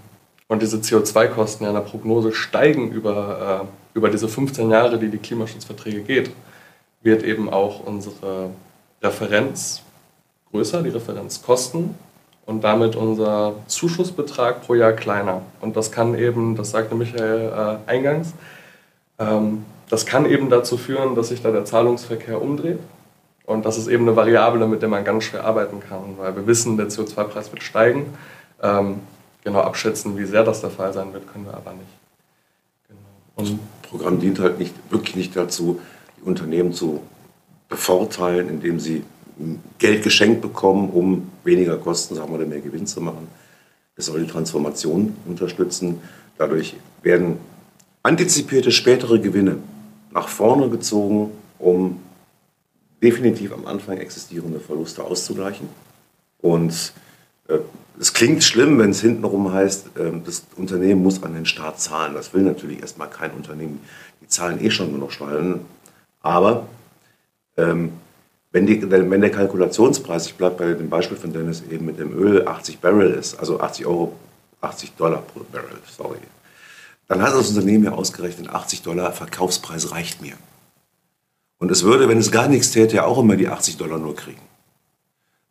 und 0.46 0.60
diese 0.60 0.76
CO2-Kosten 0.76 1.64
ja 1.64 1.70
in 1.70 1.74
der 1.74 1.80
Prognose 1.80 2.32
steigen 2.34 2.90
über, 2.90 3.64
äh, 3.64 3.96
über 3.96 4.10
diese 4.10 4.28
15 4.28 4.70
Jahre, 4.70 4.98
die 4.98 5.08
die 5.08 5.16
Klimaschutzverträge 5.16 6.02
geht, 6.02 6.30
wird 7.00 7.22
eben 7.22 7.48
auch 7.48 7.80
unsere 7.80 8.50
Referenz 9.02 9.80
größer, 10.50 10.82
die 10.82 10.90
Referenzkosten 10.90 11.94
und 12.44 12.62
damit 12.62 12.94
unser 12.94 13.54
Zuschussbetrag 13.68 14.60
pro 14.66 14.74
Jahr 14.74 14.92
kleiner. 14.92 15.40
Und 15.62 15.78
das 15.78 15.92
kann 15.92 16.14
eben, 16.14 16.56
das 16.56 16.72
sagte 16.72 16.94
Michael 16.94 17.80
äh, 17.86 17.90
eingangs, 17.90 18.34
ähm, 19.18 19.64
das 19.88 20.06
kann 20.06 20.26
eben 20.26 20.50
dazu 20.50 20.76
führen, 20.76 21.14
dass 21.14 21.28
sich 21.28 21.42
da 21.42 21.50
der 21.50 21.64
Zahlungsverkehr 21.64 22.40
umdreht. 22.40 22.78
Und 23.44 23.64
das 23.64 23.78
ist 23.78 23.86
eben 23.86 24.02
eine 24.02 24.16
Variable, 24.16 24.66
mit 24.66 24.82
der 24.82 24.88
man 24.88 25.04
ganz 25.04 25.24
schwer 25.24 25.44
arbeiten 25.44 25.80
kann, 25.80 26.18
weil 26.18 26.34
wir 26.34 26.46
wissen, 26.46 26.76
der 26.76 26.88
CO2-Preis 26.88 27.52
wird 27.52 27.62
steigen. 27.62 28.06
Ähm, 28.60 29.00
genau 29.44 29.60
abschätzen, 29.60 30.18
wie 30.18 30.24
sehr 30.24 30.42
das 30.42 30.60
der 30.60 30.70
Fall 30.70 30.92
sein 30.92 31.12
wird, 31.12 31.32
können 31.32 31.46
wir 31.46 31.54
aber 31.54 31.72
nicht. 31.72 31.86
Genau. 32.88 32.98
Und 33.36 33.60
das 33.82 33.90
Programm 33.90 34.18
dient 34.18 34.40
halt 34.40 34.58
nicht, 34.58 34.74
wirklich 34.90 35.14
nicht 35.14 35.36
dazu, 35.36 35.80
die 36.18 36.26
Unternehmen 36.26 36.72
zu 36.72 37.02
bevorteilen, 37.68 38.48
indem 38.48 38.80
sie 38.80 39.04
Geld 39.78 40.02
geschenkt 40.02 40.40
bekommen, 40.40 40.90
um 40.90 41.30
weniger 41.44 41.76
Kosten 41.76 42.16
sagen 42.16 42.30
wir, 42.30 42.36
oder 42.36 42.46
mehr 42.46 42.60
Gewinn 42.60 42.86
zu 42.86 43.00
machen. 43.00 43.28
Es 43.94 44.06
soll 44.06 44.20
die 44.20 44.30
Transformation 44.30 45.14
unterstützen. 45.26 46.00
Dadurch 46.38 46.74
werden 47.02 47.38
antizipierte 48.02 48.72
spätere 48.72 49.20
Gewinne 49.20 49.58
nach 50.16 50.28
vorne 50.28 50.70
gezogen, 50.70 51.30
um 51.58 52.00
definitiv 53.02 53.52
am 53.52 53.66
Anfang 53.66 53.98
existierende 53.98 54.60
Verluste 54.60 55.04
auszugleichen. 55.04 55.68
Und 56.40 56.94
äh, 57.48 57.58
es 58.00 58.14
klingt 58.14 58.42
schlimm, 58.42 58.78
wenn 58.78 58.90
es 58.90 59.02
hintenrum 59.02 59.52
heißt, 59.52 59.90
ähm, 59.98 60.22
das 60.24 60.46
Unternehmen 60.56 61.02
muss 61.02 61.22
an 61.22 61.34
den 61.34 61.44
Staat 61.44 61.80
zahlen. 61.80 62.14
Das 62.14 62.32
will 62.32 62.42
natürlich 62.42 62.80
erstmal 62.80 63.10
kein 63.10 63.32
Unternehmen. 63.32 63.80
Die 64.22 64.28
zahlen 64.28 64.64
eh 64.64 64.70
schon 64.70 64.90
nur 64.90 65.00
noch 65.00 65.10
Steuern. 65.10 65.60
Aber 66.22 66.66
ähm, 67.58 67.92
wenn, 68.52 68.66
die, 68.66 68.90
wenn, 68.90 69.20
der 69.20 69.30
Kalkulationspreis, 69.30 70.28
ich 70.28 70.34
bleibe 70.36 70.64
bei 70.64 70.72
dem 70.72 70.88
Beispiel 70.88 71.18
von 71.18 71.34
Dennis 71.34 71.62
eben 71.70 71.84
mit 71.84 71.98
dem 71.98 72.18
Öl, 72.18 72.48
80 72.48 72.78
Barrel 72.78 73.10
ist, 73.10 73.38
also 73.38 73.60
80 73.60 73.84
Euro, 73.84 74.16
80 74.62 74.96
Dollar 74.96 75.20
pro 75.20 75.40
Barrel, 75.52 75.76
sorry, 75.94 76.16
dann 77.08 77.22
hat 77.22 77.34
das 77.34 77.50
Unternehmen 77.50 77.84
ja 77.84 77.92
ausgerechnet, 77.92 78.48
80 78.48 78.82
Dollar 78.82 79.12
Verkaufspreis 79.12 79.92
reicht 79.92 80.20
mir. 80.20 80.34
Und 81.58 81.70
es 81.70 81.84
würde, 81.84 82.08
wenn 82.08 82.18
es 82.18 82.30
gar 82.30 82.48
nichts 82.48 82.70
täte, 82.70 82.96
ja 82.96 83.04
auch 83.04 83.18
immer 83.18 83.36
die 83.36 83.48
80 83.48 83.76
Dollar 83.76 83.98
nur 83.98 84.14
kriegen. 84.14 84.42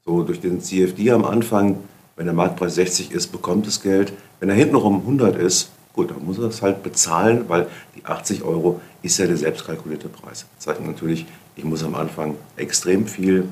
So 0.05 0.23
durch 0.23 0.39
den 0.39 0.61
CFD 0.61 1.11
am 1.11 1.25
Anfang 1.25 1.79
wenn 2.15 2.25
der 2.25 2.33
Marktpreis 2.33 2.75
60 2.75 3.11
ist, 3.11 3.31
bekommt 3.31 3.67
es 3.67 3.81
Geld. 3.81 4.13
Wenn 4.39 4.49
er 4.49 4.55
hintenrum 4.55 5.01
100 5.01 5.35
ist, 5.35 5.69
gut, 5.93 6.11
dann 6.11 6.23
muss 6.23 6.37
er 6.37 6.45
es 6.45 6.61
halt 6.61 6.81
bezahlen, 6.81 7.45
weil 7.47 7.67
die 7.95 8.05
80 8.05 8.43
Euro 8.43 8.79
ist 9.01 9.17
ja 9.17 9.27
der 9.27 9.37
selbstkalkulierte 9.37 10.07
Preis. 10.07 10.45
Das 10.55 10.65
zeigt 10.65 10.85
natürlich, 10.85 11.25
ich 11.55 11.63
muss 11.63 11.83
am 11.83 11.95
Anfang 11.95 12.35
extrem 12.55 13.05
viel 13.07 13.47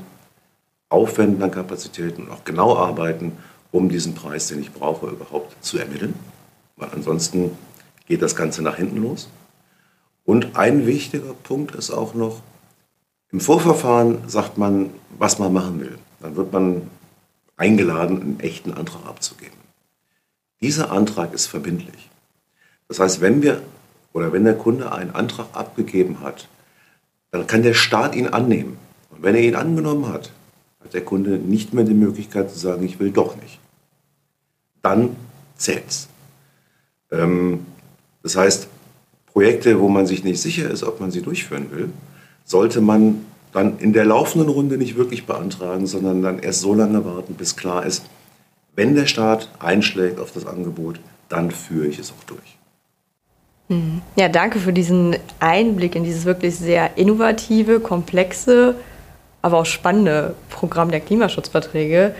aufwenden 0.89 1.43
an 1.43 1.51
Kapazitäten 1.51 2.23
und 2.23 2.31
auch 2.31 2.43
genau 2.45 2.77
arbeiten, 2.77 3.33
um 3.71 3.89
diesen 3.89 4.15
Preis, 4.15 4.47
den 4.47 4.61
ich 4.61 4.71
brauche, 4.71 5.07
überhaupt 5.07 5.55
zu 5.63 5.77
ermitteln. 5.77 6.13
Weil 6.77 6.89
ansonsten 6.93 7.51
geht 8.07 8.21
das 8.21 8.35
Ganze 8.35 8.61
nach 8.61 8.75
hinten 8.75 9.01
los. 9.01 9.29
Und 10.25 10.55
ein 10.55 10.85
wichtiger 10.85 11.33
Punkt 11.43 11.75
ist 11.75 11.91
auch 11.91 12.13
noch, 12.13 12.41
im 13.31 13.39
Vorverfahren 13.39 14.27
sagt 14.27 14.57
man, 14.57 14.91
was 15.17 15.39
man 15.39 15.51
machen 15.51 15.79
will. 15.79 15.97
Dann 16.21 16.35
wird 16.35 16.53
man 16.53 16.89
eingeladen, 17.57 18.21
einen 18.21 18.39
echten 18.39 18.73
Antrag 18.73 19.05
abzugeben. 19.07 19.57
Dieser 20.61 20.91
Antrag 20.91 21.33
ist 21.33 21.47
verbindlich. 21.47 22.09
Das 22.87 22.99
heißt, 22.99 23.21
wenn 23.21 23.41
wir 23.41 23.61
oder 24.13 24.31
wenn 24.31 24.43
der 24.43 24.55
Kunde 24.55 24.91
einen 24.91 25.11
Antrag 25.11 25.47
abgegeben 25.53 26.21
hat, 26.21 26.47
dann 27.31 27.47
kann 27.47 27.63
der 27.63 27.73
Staat 27.73 28.15
ihn 28.15 28.27
annehmen. 28.27 28.77
Und 29.09 29.23
wenn 29.23 29.35
er 29.35 29.41
ihn 29.41 29.55
angenommen 29.55 30.07
hat, 30.07 30.31
hat 30.83 30.93
der 30.93 31.03
Kunde 31.03 31.39
nicht 31.39 31.73
mehr 31.73 31.83
die 31.83 31.93
Möglichkeit 31.93 32.51
zu 32.51 32.59
sagen, 32.59 32.83
ich 32.83 32.99
will 32.99 33.11
doch 33.11 33.35
nicht. 33.35 33.59
Dann 34.81 35.15
zählt's. 35.57 36.07
Ähm, 37.11 37.65
das 38.23 38.35
heißt, 38.35 38.67
Projekte, 39.27 39.79
wo 39.79 39.89
man 39.89 40.07
sich 40.07 40.23
nicht 40.23 40.41
sicher 40.41 40.69
ist, 40.69 40.83
ob 40.83 40.99
man 40.99 41.11
sie 41.11 41.21
durchführen 41.21 41.71
will, 41.71 41.89
sollte 42.45 42.81
man 42.81 43.25
dann 43.51 43.77
in 43.79 43.93
der 43.93 44.05
laufenden 44.05 44.49
Runde 44.49 44.77
nicht 44.77 44.95
wirklich 44.95 45.25
beantragen, 45.25 45.85
sondern 45.85 46.21
dann 46.21 46.39
erst 46.39 46.61
so 46.61 46.73
lange 46.73 47.05
warten, 47.05 47.35
bis 47.35 47.55
klar 47.55 47.85
ist, 47.85 48.03
wenn 48.75 48.95
der 48.95 49.05
Staat 49.05 49.49
einschlägt 49.59 50.19
auf 50.19 50.31
das 50.31 50.45
Angebot, 50.45 50.99
dann 51.29 51.51
führe 51.51 51.87
ich 51.87 51.99
es 51.99 52.11
auch 52.11 52.23
durch. 52.25 52.57
Mhm. 53.69 54.01
Ja, 54.15 54.29
danke 54.29 54.59
für 54.59 54.73
diesen 54.73 55.15
Einblick 55.39 55.95
in 55.95 56.03
dieses 56.03 56.25
wirklich 56.25 56.55
sehr 56.55 56.97
innovative, 56.97 57.79
komplexe, 57.79 58.75
aber 59.41 59.59
auch 59.59 59.65
spannende 59.65 60.35
Programm 60.49 60.89
der 60.89 61.01
Klimaschutzverträge. 61.01 62.15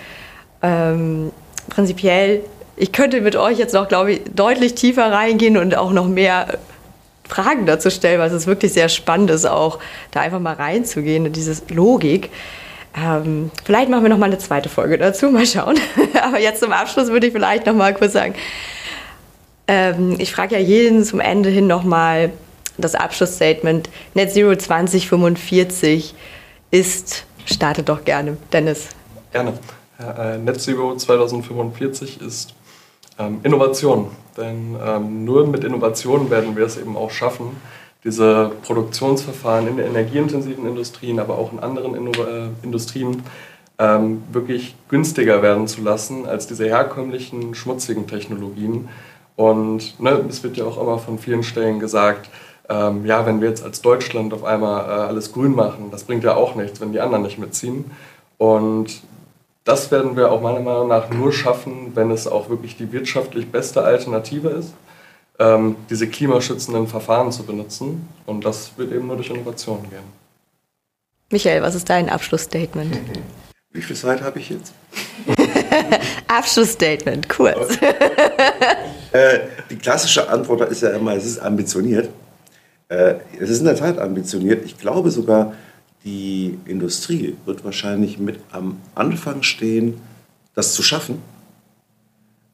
Ähm, 0.61 1.31
prinzipiell, 1.69 2.43
ich 2.75 2.91
könnte 2.91 3.21
mit 3.21 3.35
euch 3.35 3.57
jetzt 3.57 3.73
noch, 3.73 3.87
glaube 3.87 4.13
ich, 4.13 4.21
deutlich 4.33 4.75
tiefer 4.75 5.11
reingehen 5.11 5.57
und 5.57 5.75
auch 5.75 5.91
noch 5.91 6.07
mehr 6.07 6.57
Fragen 7.27 7.65
dazu 7.65 7.89
stellen, 7.89 8.19
weil 8.19 8.31
es 8.31 8.47
wirklich 8.47 8.73
sehr 8.73 8.89
spannend 8.89 9.29
ist, 9.29 9.45
auch 9.45 9.79
da 10.11 10.21
einfach 10.21 10.39
mal 10.39 10.55
reinzugehen 10.55 11.25
in 11.25 11.33
diese 11.33 11.61
Logik. 11.69 12.29
Ähm, 12.95 13.49
vielleicht 13.63 13.89
machen 13.89 14.03
wir 14.03 14.09
noch 14.09 14.17
mal 14.17 14.27
eine 14.27 14.37
zweite 14.37 14.69
Folge 14.69 14.97
dazu, 14.97 15.29
mal 15.29 15.45
schauen. 15.45 15.79
Aber 16.23 16.39
jetzt 16.39 16.61
zum 16.61 16.71
Abschluss 16.71 17.09
würde 17.09 17.27
ich 17.27 17.33
vielleicht 17.33 17.65
noch 17.65 17.73
mal 17.73 17.93
kurz 17.93 18.13
sagen, 18.13 18.35
ähm, 19.67 20.15
ich 20.19 20.31
frage 20.33 20.55
ja 20.55 20.61
jeden 20.61 21.03
zum 21.03 21.19
Ende 21.19 21.49
hin 21.49 21.67
noch 21.67 21.83
mal 21.83 22.31
das 22.77 22.95
Abschlussstatement. 22.95 23.89
Net 24.13 24.31
Zero 24.31 24.55
2045 24.55 26.13
ist, 26.71 27.25
startet 27.45 27.89
doch 27.89 28.03
gerne, 28.03 28.37
Dennis. 28.51 28.89
Gerne. 29.31 29.53
Äh, 29.99 30.37
Net 30.37 30.59
Zero 30.59 30.95
2045 30.95 32.21
ist 32.21 32.53
ähm, 33.19 33.39
Innovation. 33.43 34.07
Denn 34.37 34.75
ähm, 34.83 35.25
nur 35.25 35.47
mit 35.47 35.63
Innovation 35.63 36.29
werden 36.29 36.55
wir 36.55 36.65
es 36.65 36.77
eben 36.77 36.97
auch 36.97 37.11
schaffen, 37.11 37.57
diese 38.03 38.51
Produktionsverfahren 38.63 39.67
in 39.67 39.79
energieintensiven 39.79 40.67
Industrien, 40.67 41.19
aber 41.19 41.37
auch 41.37 41.53
in 41.53 41.59
anderen 41.59 41.95
äh, 41.95 42.49
Industrien 42.61 43.23
ähm, 43.79 44.23
wirklich 44.31 44.75
günstiger 44.89 45.41
werden 45.41 45.67
zu 45.67 45.81
lassen 45.81 46.25
als 46.25 46.47
diese 46.47 46.65
herkömmlichen 46.65 47.55
schmutzigen 47.55 48.07
Technologien. 48.07 48.89
Und 49.35 49.99
ne, 49.99 50.23
es 50.29 50.43
wird 50.43 50.57
ja 50.57 50.65
auch 50.65 50.79
immer 50.79 50.99
von 50.99 51.17
vielen 51.17 51.43
Stellen 51.43 51.79
gesagt, 51.79 52.29
ähm, 52.69 53.05
ja, 53.05 53.25
wenn 53.25 53.41
wir 53.41 53.49
jetzt 53.49 53.63
als 53.63 53.81
Deutschland 53.81 54.33
auf 54.33 54.43
einmal 54.43 54.85
äh, 54.85 55.07
alles 55.07 55.31
grün 55.31 55.55
machen, 55.55 55.89
das 55.91 56.03
bringt 56.03 56.23
ja 56.23 56.35
auch 56.35 56.55
nichts, 56.55 56.79
wenn 56.81 56.91
die 56.91 56.99
anderen 56.99 57.23
nicht 57.23 57.39
mitziehen. 57.39 57.85
Und 58.37 59.01
das 59.63 59.91
werden 59.91 60.15
wir 60.15 60.31
auch 60.31 60.41
meiner 60.41 60.59
Meinung 60.59 60.87
nach 60.87 61.09
nur 61.09 61.31
schaffen, 61.31 61.91
wenn 61.95 62.11
es 62.11 62.27
auch 62.27 62.49
wirklich 62.49 62.77
die 62.77 62.91
wirtschaftlich 62.91 63.51
beste 63.51 63.83
Alternative 63.83 64.49
ist 64.49 64.73
ähm, 65.39 65.75
diese 65.89 66.07
klimaschützenden 66.07 66.87
Verfahren 66.87 67.31
zu 67.31 67.43
benutzen. 67.43 68.07
Und 68.25 68.45
das 68.45 68.71
wird 68.77 68.91
eben 68.91 69.07
nur 69.07 69.15
durch 69.15 69.29
Innovation 69.29 69.83
gehen. 69.89 70.23
Michael, 71.31 71.61
was 71.61 71.75
ist 71.75 71.89
dein 71.89 72.09
Abschlussstatement? 72.09 72.95
Wie 73.71 73.81
viel 73.81 73.95
Zeit 73.95 74.21
habe 74.21 74.39
ich 74.39 74.49
jetzt? 74.49 74.73
Abschlussstatement, 76.27 77.27
kurz. 77.27 77.75
äh, 79.11 79.39
die 79.69 79.77
klassische 79.77 80.29
Antwort 80.29 80.69
ist 80.69 80.83
ja 80.83 80.91
immer, 80.91 81.15
es 81.15 81.25
ist 81.25 81.39
ambitioniert. 81.39 82.09
Äh, 82.89 83.15
es 83.39 83.49
ist 83.49 83.59
in 83.59 83.65
der 83.65 83.75
Tat 83.75 83.97
ambitioniert. 83.97 84.63
Ich 84.63 84.77
glaube 84.77 85.09
sogar, 85.09 85.53
die 86.03 86.57
Industrie 86.65 87.35
wird 87.45 87.63
wahrscheinlich 87.63 88.19
mit 88.19 88.39
am 88.51 88.79
Anfang 88.95 89.43
stehen, 89.43 90.01
das 90.53 90.73
zu 90.73 90.83
schaffen. 90.83 91.21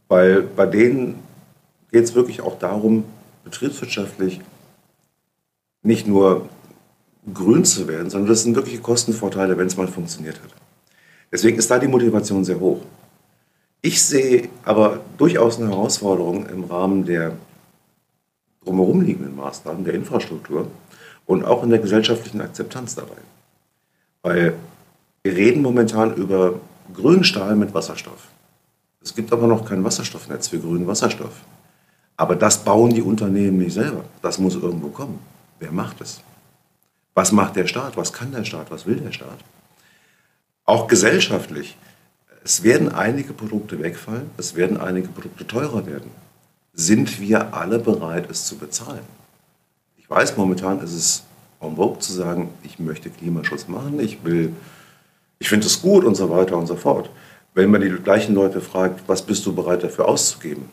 Weil 0.08 0.42
bei 0.44 0.66
denen 0.66 1.16
geht 1.92 2.04
es 2.04 2.16
wirklich 2.16 2.42
auch 2.42 2.60
darum, 2.60 3.06
betriebswirtschaftlich 3.44 4.42
nicht 5.82 6.08
nur 6.08 6.48
grün 7.34 7.66
zu 7.66 7.88
werden, 7.88 8.10
sondern 8.10 8.30
das 8.30 8.44
sind 8.44 8.56
wirkliche 8.56 8.82
Kostenvorteile, 8.82 9.58
wenn 9.58 9.68
es 9.68 9.78
mal 9.78 9.88
funktioniert 9.88 10.42
hat. 10.42 10.52
Deswegen 11.32 11.58
ist 11.58 11.70
da 11.70 11.80
die 11.80 11.88
Motivation 11.88 12.44
sehr 12.44 12.60
hoch. 12.60 12.82
Ich 13.82 14.04
sehe 14.04 14.50
aber 14.66 15.00
durchaus 15.18 15.60
eine 15.60 15.70
Herausforderung 15.70 16.48
im 16.48 16.66
Rahmen 16.66 17.06
der 17.06 17.38
drumherum 18.64 19.02
liegenden 19.02 19.36
Maßnahmen, 19.36 19.86
der 19.86 19.94
Infrastruktur 19.94 20.68
und 21.26 21.46
auch 21.46 21.64
in 21.64 21.70
der 21.70 21.80
gesellschaftlichen 21.80 22.42
Akzeptanz 22.42 22.96
dabei. 22.96 23.18
Weil 24.21 24.55
wir 25.23 25.36
reden 25.36 25.62
momentan 25.62 26.15
über 26.15 26.55
grünen 26.93 27.23
Stahl 27.23 27.55
mit 27.55 27.73
Wasserstoff. 27.73 28.27
Es 29.01 29.15
gibt 29.15 29.32
aber 29.32 29.47
noch 29.47 29.65
kein 29.65 29.84
Wasserstoffnetz 29.84 30.49
für 30.49 30.60
grünen 30.60 30.88
Wasserstoff. 30.88 31.34
Aber 32.17 32.36
das 32.36 32.63
bauen 32.63 32.93
die 32.93 33.01
Unternehmen 33.01 33.60
nicht 33.60 33.73
selber. 33.73 34.03
Das 34.21 34.39
muss 34.39 34.55
irgendwo 34.55 34.89
kommen. 34.89 35.19
Wer 35.60 35.71
macht 35.71 36.01
es? 36.01 36.21
Was 37.13 37.32
macht 37.32 37.55
der 37.55 37.67
Staat? 37.67 37.97
Was 37.97 38.13
kann 38.13 38.32
der 38.32 38.43
Staat? 38.43 38.71
Was 38.71 38.86
will 38.86 38.97
der 38.97 39.12
Staat? 39.12 39.39
Auch 40.65 40.88
gesellschaftlich. 40.88 41.77
Es 42.43 42.63
werden 42.63 42.91
einige 42.91 43.34
Produkte 43.34 43.79
wegfallen, 43.82 44.29
es 44.38 44.55
werden 44.55 44.79
einige 44.79 45.10
Produkte 45.10 45.45
teurer 45.45 45.86
werden. 45.86 46.12
Sind 46.73 47.19
wir 47.19 47.53
alle 47.53 47.79
bereit, 47.79 48.29
es 48.29 48.45
zu 48.45 48.58
bezahlen? 48.58 49.03
Ich 49.97 50.10
weiß, 50.10 50.38
momentan 50.38 50.79
ist 50.79 50.93
es 50.93 51.23
en 51.62 51.76
vogue 51.76 52.00
zu 52.00 52.13
sagen, 52.13 52.50
ich 52.63 52.80
möchte 52.80 53.10
Klimaschutz 53.10 53.67
machen, 53.67 54.00
ich 54.00 54.24
will, 54.24 54.54
ich 55.39 55.50
finde 55.50 55.67
es 55.67 55.82
gut 55.82 56.06
und 56.06 56.15
so 56.15 56.30
weiter 56.30 56.58
und 56.58 56.67
so 56.67 56.76
fort. 56.76 57.10
Wenn 57.54 57.72
man 57.72 57.82
die 57.82 57.89
gleichen 57.89 58.36
Leute 58.36 58.62
fragt, 58.62 59.02
was 59.08 59.22
bist 59.22 59.45
du 59.45 59.54
bereit 59.54 59.84
dafür 59.84 60.08
auszugeben, 60.08 60.69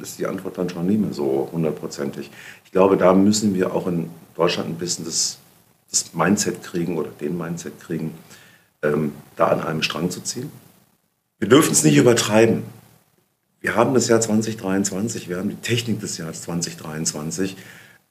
ist 0.00 0.18
die 0.18 0.26
Antwort 0.26 0.58
dann 0.58 0.68
schon 0.68 0.86
nicht 0.86 1.00
mehr 1.00 1.12
so 1.12 1.48
hundertprozentig. 1.52 2.30
Ich 2.64 2.72
glaube, 2.72 2.96
da 2.96 3.12
müssen 3.12 3.54
wir 3.54 3.74
auch 3.74 3.86
in 3.86 4.10
Deutschland 4.34 4.70
ein 4.70 4.74
bisschen 4.74 5.04
das, 5.04 5.38
das 5.90 6.12
Mindset 6.14 6.62
kriegen 6.62 6.98
oder 6.98 7.10
den 7.20 7.38
Mindset 7.38 7.80
kriegen, 7.80 8.12
ähm, 8.82 9.12
da 9.36 9.48
an 9.48 9.60
einem 9.60 9.82
Strang 9.82 10.10
zu 10.10 10.20
ziehen. 10.22 10.50
Wir 11.38 11.48
dürfen 11.48 11.72
es 11.72 11.84
nicht 11.84 11.96
übertreiben. 11.96 12.64
Wir 13.60 13.74
haben 13.74 13.94
das 13.94 14.08
Jahr 14.08 14.20
2023, 14.20 15.28
wir 15.28 15.38
haben 15.38 15.50
die 15.50 15.56
Technik 15.56 16.00
des 16.00 16.18
Jahres 16.18 16.42
2023. 16.42 17.56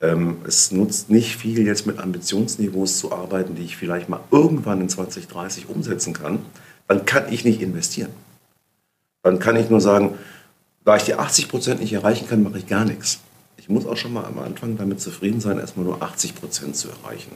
Ähm, 0.02 0.38
es 0.46 0.72
nutzt 0.72 1.10
nicht 1.10 1.38
viel, 1.38 1.66
jetzt 1.66 1.88
mit 1.88 2.00
Ambitionsniveaus 2.00 3.00
zu 3.00 3.12
arbeiten, 3.12 3.56
die 3.56 3.64
ich 3.64 3.78
vielleicht 3.78 4.10
mal 4.10 4.20
irgendwann 4.32 4.82
in 4.82 4.90
2030 4.90 5.70
umsetzen 5.70 6.14
kann. 6.14 6.40
Dann 6.88 7.06
kann 7.06 7.32
ich 7.32 7.46
nicht 7.46 7.62
investieren. 7.62 8.12
Dann 9.24 9.40
kann 9.40 9.56
ich 9.56 9.70
nur 9.70 9.82
sagen, 9.82 10.16
da 10.84 10.98
ich 10.98 11.04
die 11.04 11.16
80 11.16 11.50
Prozent 11.50 11.80
nicht 11.82 11.94
erreichen 11.94 12.28
kann, 12.28 12.44
mache 12.44 12.60
ich 12.60 12.68
gar 12.68 12.86
nichts. 12.86 13.20
Ich 13.58 13.70
muss 13.70 13.88
auch 13.88 13.98
schon 13.98 14.14
mal 14.14 14.26
am 14.26 14.38
Anfang 14.38 14.78
damit 14.78 15.02
zufrieden 15.02 15.42
sein, 15.42 15.58
erstmal 15.58 15.86
nur 15.86 16.04
80 16.04 16.36
Prozent 16.36 16.76
zu 16.76 16.90
erreichen. 16.90 17.32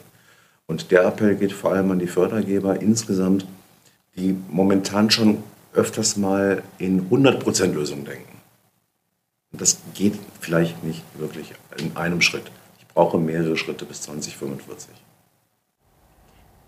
Und 0.67 0.91
der 0.91 1.04
Appell 1.04 1.36
geht 1.36 1.52
vor 1.52 1.72
allem 1.72 1.89
an 1.89 1.98
die 1.98 2.08
Fördergeber 2.08 2.80
insgesamt, 2.80 3.48
die 4.15 4.38
momentan 4.50 5.10
schon 5.10 5.41
öfters 5.74 6.17
mal 6.17 6.62
in 6.78 7.00
100 7.06 7.39
Prozent 7.39 7.74
Lösungen 7.74 8.06
denken. 8.06 8.38
Das 9.52 9.80
geht 9.94 10.14
vielleicht 10.40 10.84
nicht 10.84 11.04
wirklich 11.16 11.54
in 11.78 11.96
einem 11.98 12.22
Schritt. 12.22 12.46
Ich 12.78 12.88
brauche 12.88 13.18
mehrere 13.18 13.58
Schritte 13.58 13.86
bis 13.86 14.02
2045. 14.02 14.90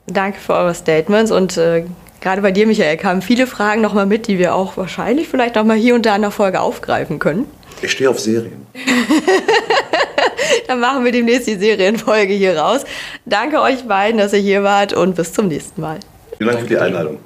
Danke 0.08 0.40
für 0.40 0.54
eure 0.54 0.74
Statements 0.74 1.32
und 1.32 1.58
äh, 1.58 1.86
Gerade 2.22 2.44
bei 2.44 2.52
dir, 2.52 2.68
Michael, 2.68 2.98
kamen 2.98 3.24
viele 3.24 3.48
Fragen 3.48 3.82
nochmal 3.82 4.06
mit, 4.06 4.28
die 4.28 4.38
wir 4.38 4.54
auch 4.54 4.78
wahrscheinlich 4.78 5.28
vielleicht 5.28 5.56
nochmal 5.56 5.78
hier 5.78 5.96
und 5.96 6.06
da 6.06 6.16
in 6.16 6.22
der 6.22 6.30
Folge 6.30 6.62
aufgreifen 6.62 7.18
können. 7.18 7.48
Ich 7.82 7.92
stehe 7.92 8.12
auf 8.12 8.20
Serien. 8.20 8.68
Dann 10.68 10.80
machen 10.80 11.04
wir 11.04 11.12
demnächst 11.12 11.48
die 11.48 11.56
Serienfolge 11.56 12.34
hier 12.34 12.58
raus. 12.60 12.86
Danke 13.26 13.60
euch 13.60 13.88
beiden, 13.88 14.20
dass 14.20 14.34
ihr 14.34 14.40
hier 14.40 14.62
wart 14.62 14.94
und 14.94 15.16
bis 15.16 15.34
zum 15.34 15.48
nächsten 15.48 15.82
Mal. 15.82 16.00
Vielen 16.38 16.52
Dank 16.52 16.62
für 16.62 16.68
die 16.68 16.78
Einladung. 16.78 17.18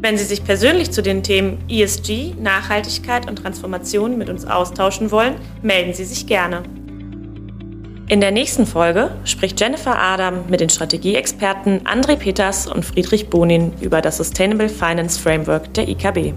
Wenn 0.00 0.16
Sie 0.16 0.24
sich 0.24 0.44
persönlich 0.44 0.92
zu 0.92 1.02
den 1.02 1.24
Themen 1.24 1.58
ESG, 1.68 2.34
Nachhaltigkeit 2.40 3.28
und 3.28 3.36
Transformation 3.36 4.16
mit 4.16 4.28
uns 4.28 4.46
austauschen 4.46 5.10
wollen, 5.10 5.34
melden 5.60 5.92
Sie 5.92 6.04
sich 6.04 6.28
gerne. 6.28 6.62
In 8.06 8.20
der 8.20 8.30
nächsten 8.30 8.64
Folge 8.64 9.10
spricht 9.24 9.60
Jennifer 9.60 9.98
Adam 9.98 10.44
mit 10.48 10.60
den 10.60 10.70
Strategieexperten 10.70 11.80
André 11.80 12.14
Peters 12.14 12.68
und 12.68 12.84
Friedrich 12.84 13.28
Bonin 13.28 13.72
über 13.80 14.00
das 14.00 14.18
Sustainable 14.18 14.68
Finance 14.68 15.20
Framework 15.20 15.74
der 15.74 15.88
IKB. 15.88 16.32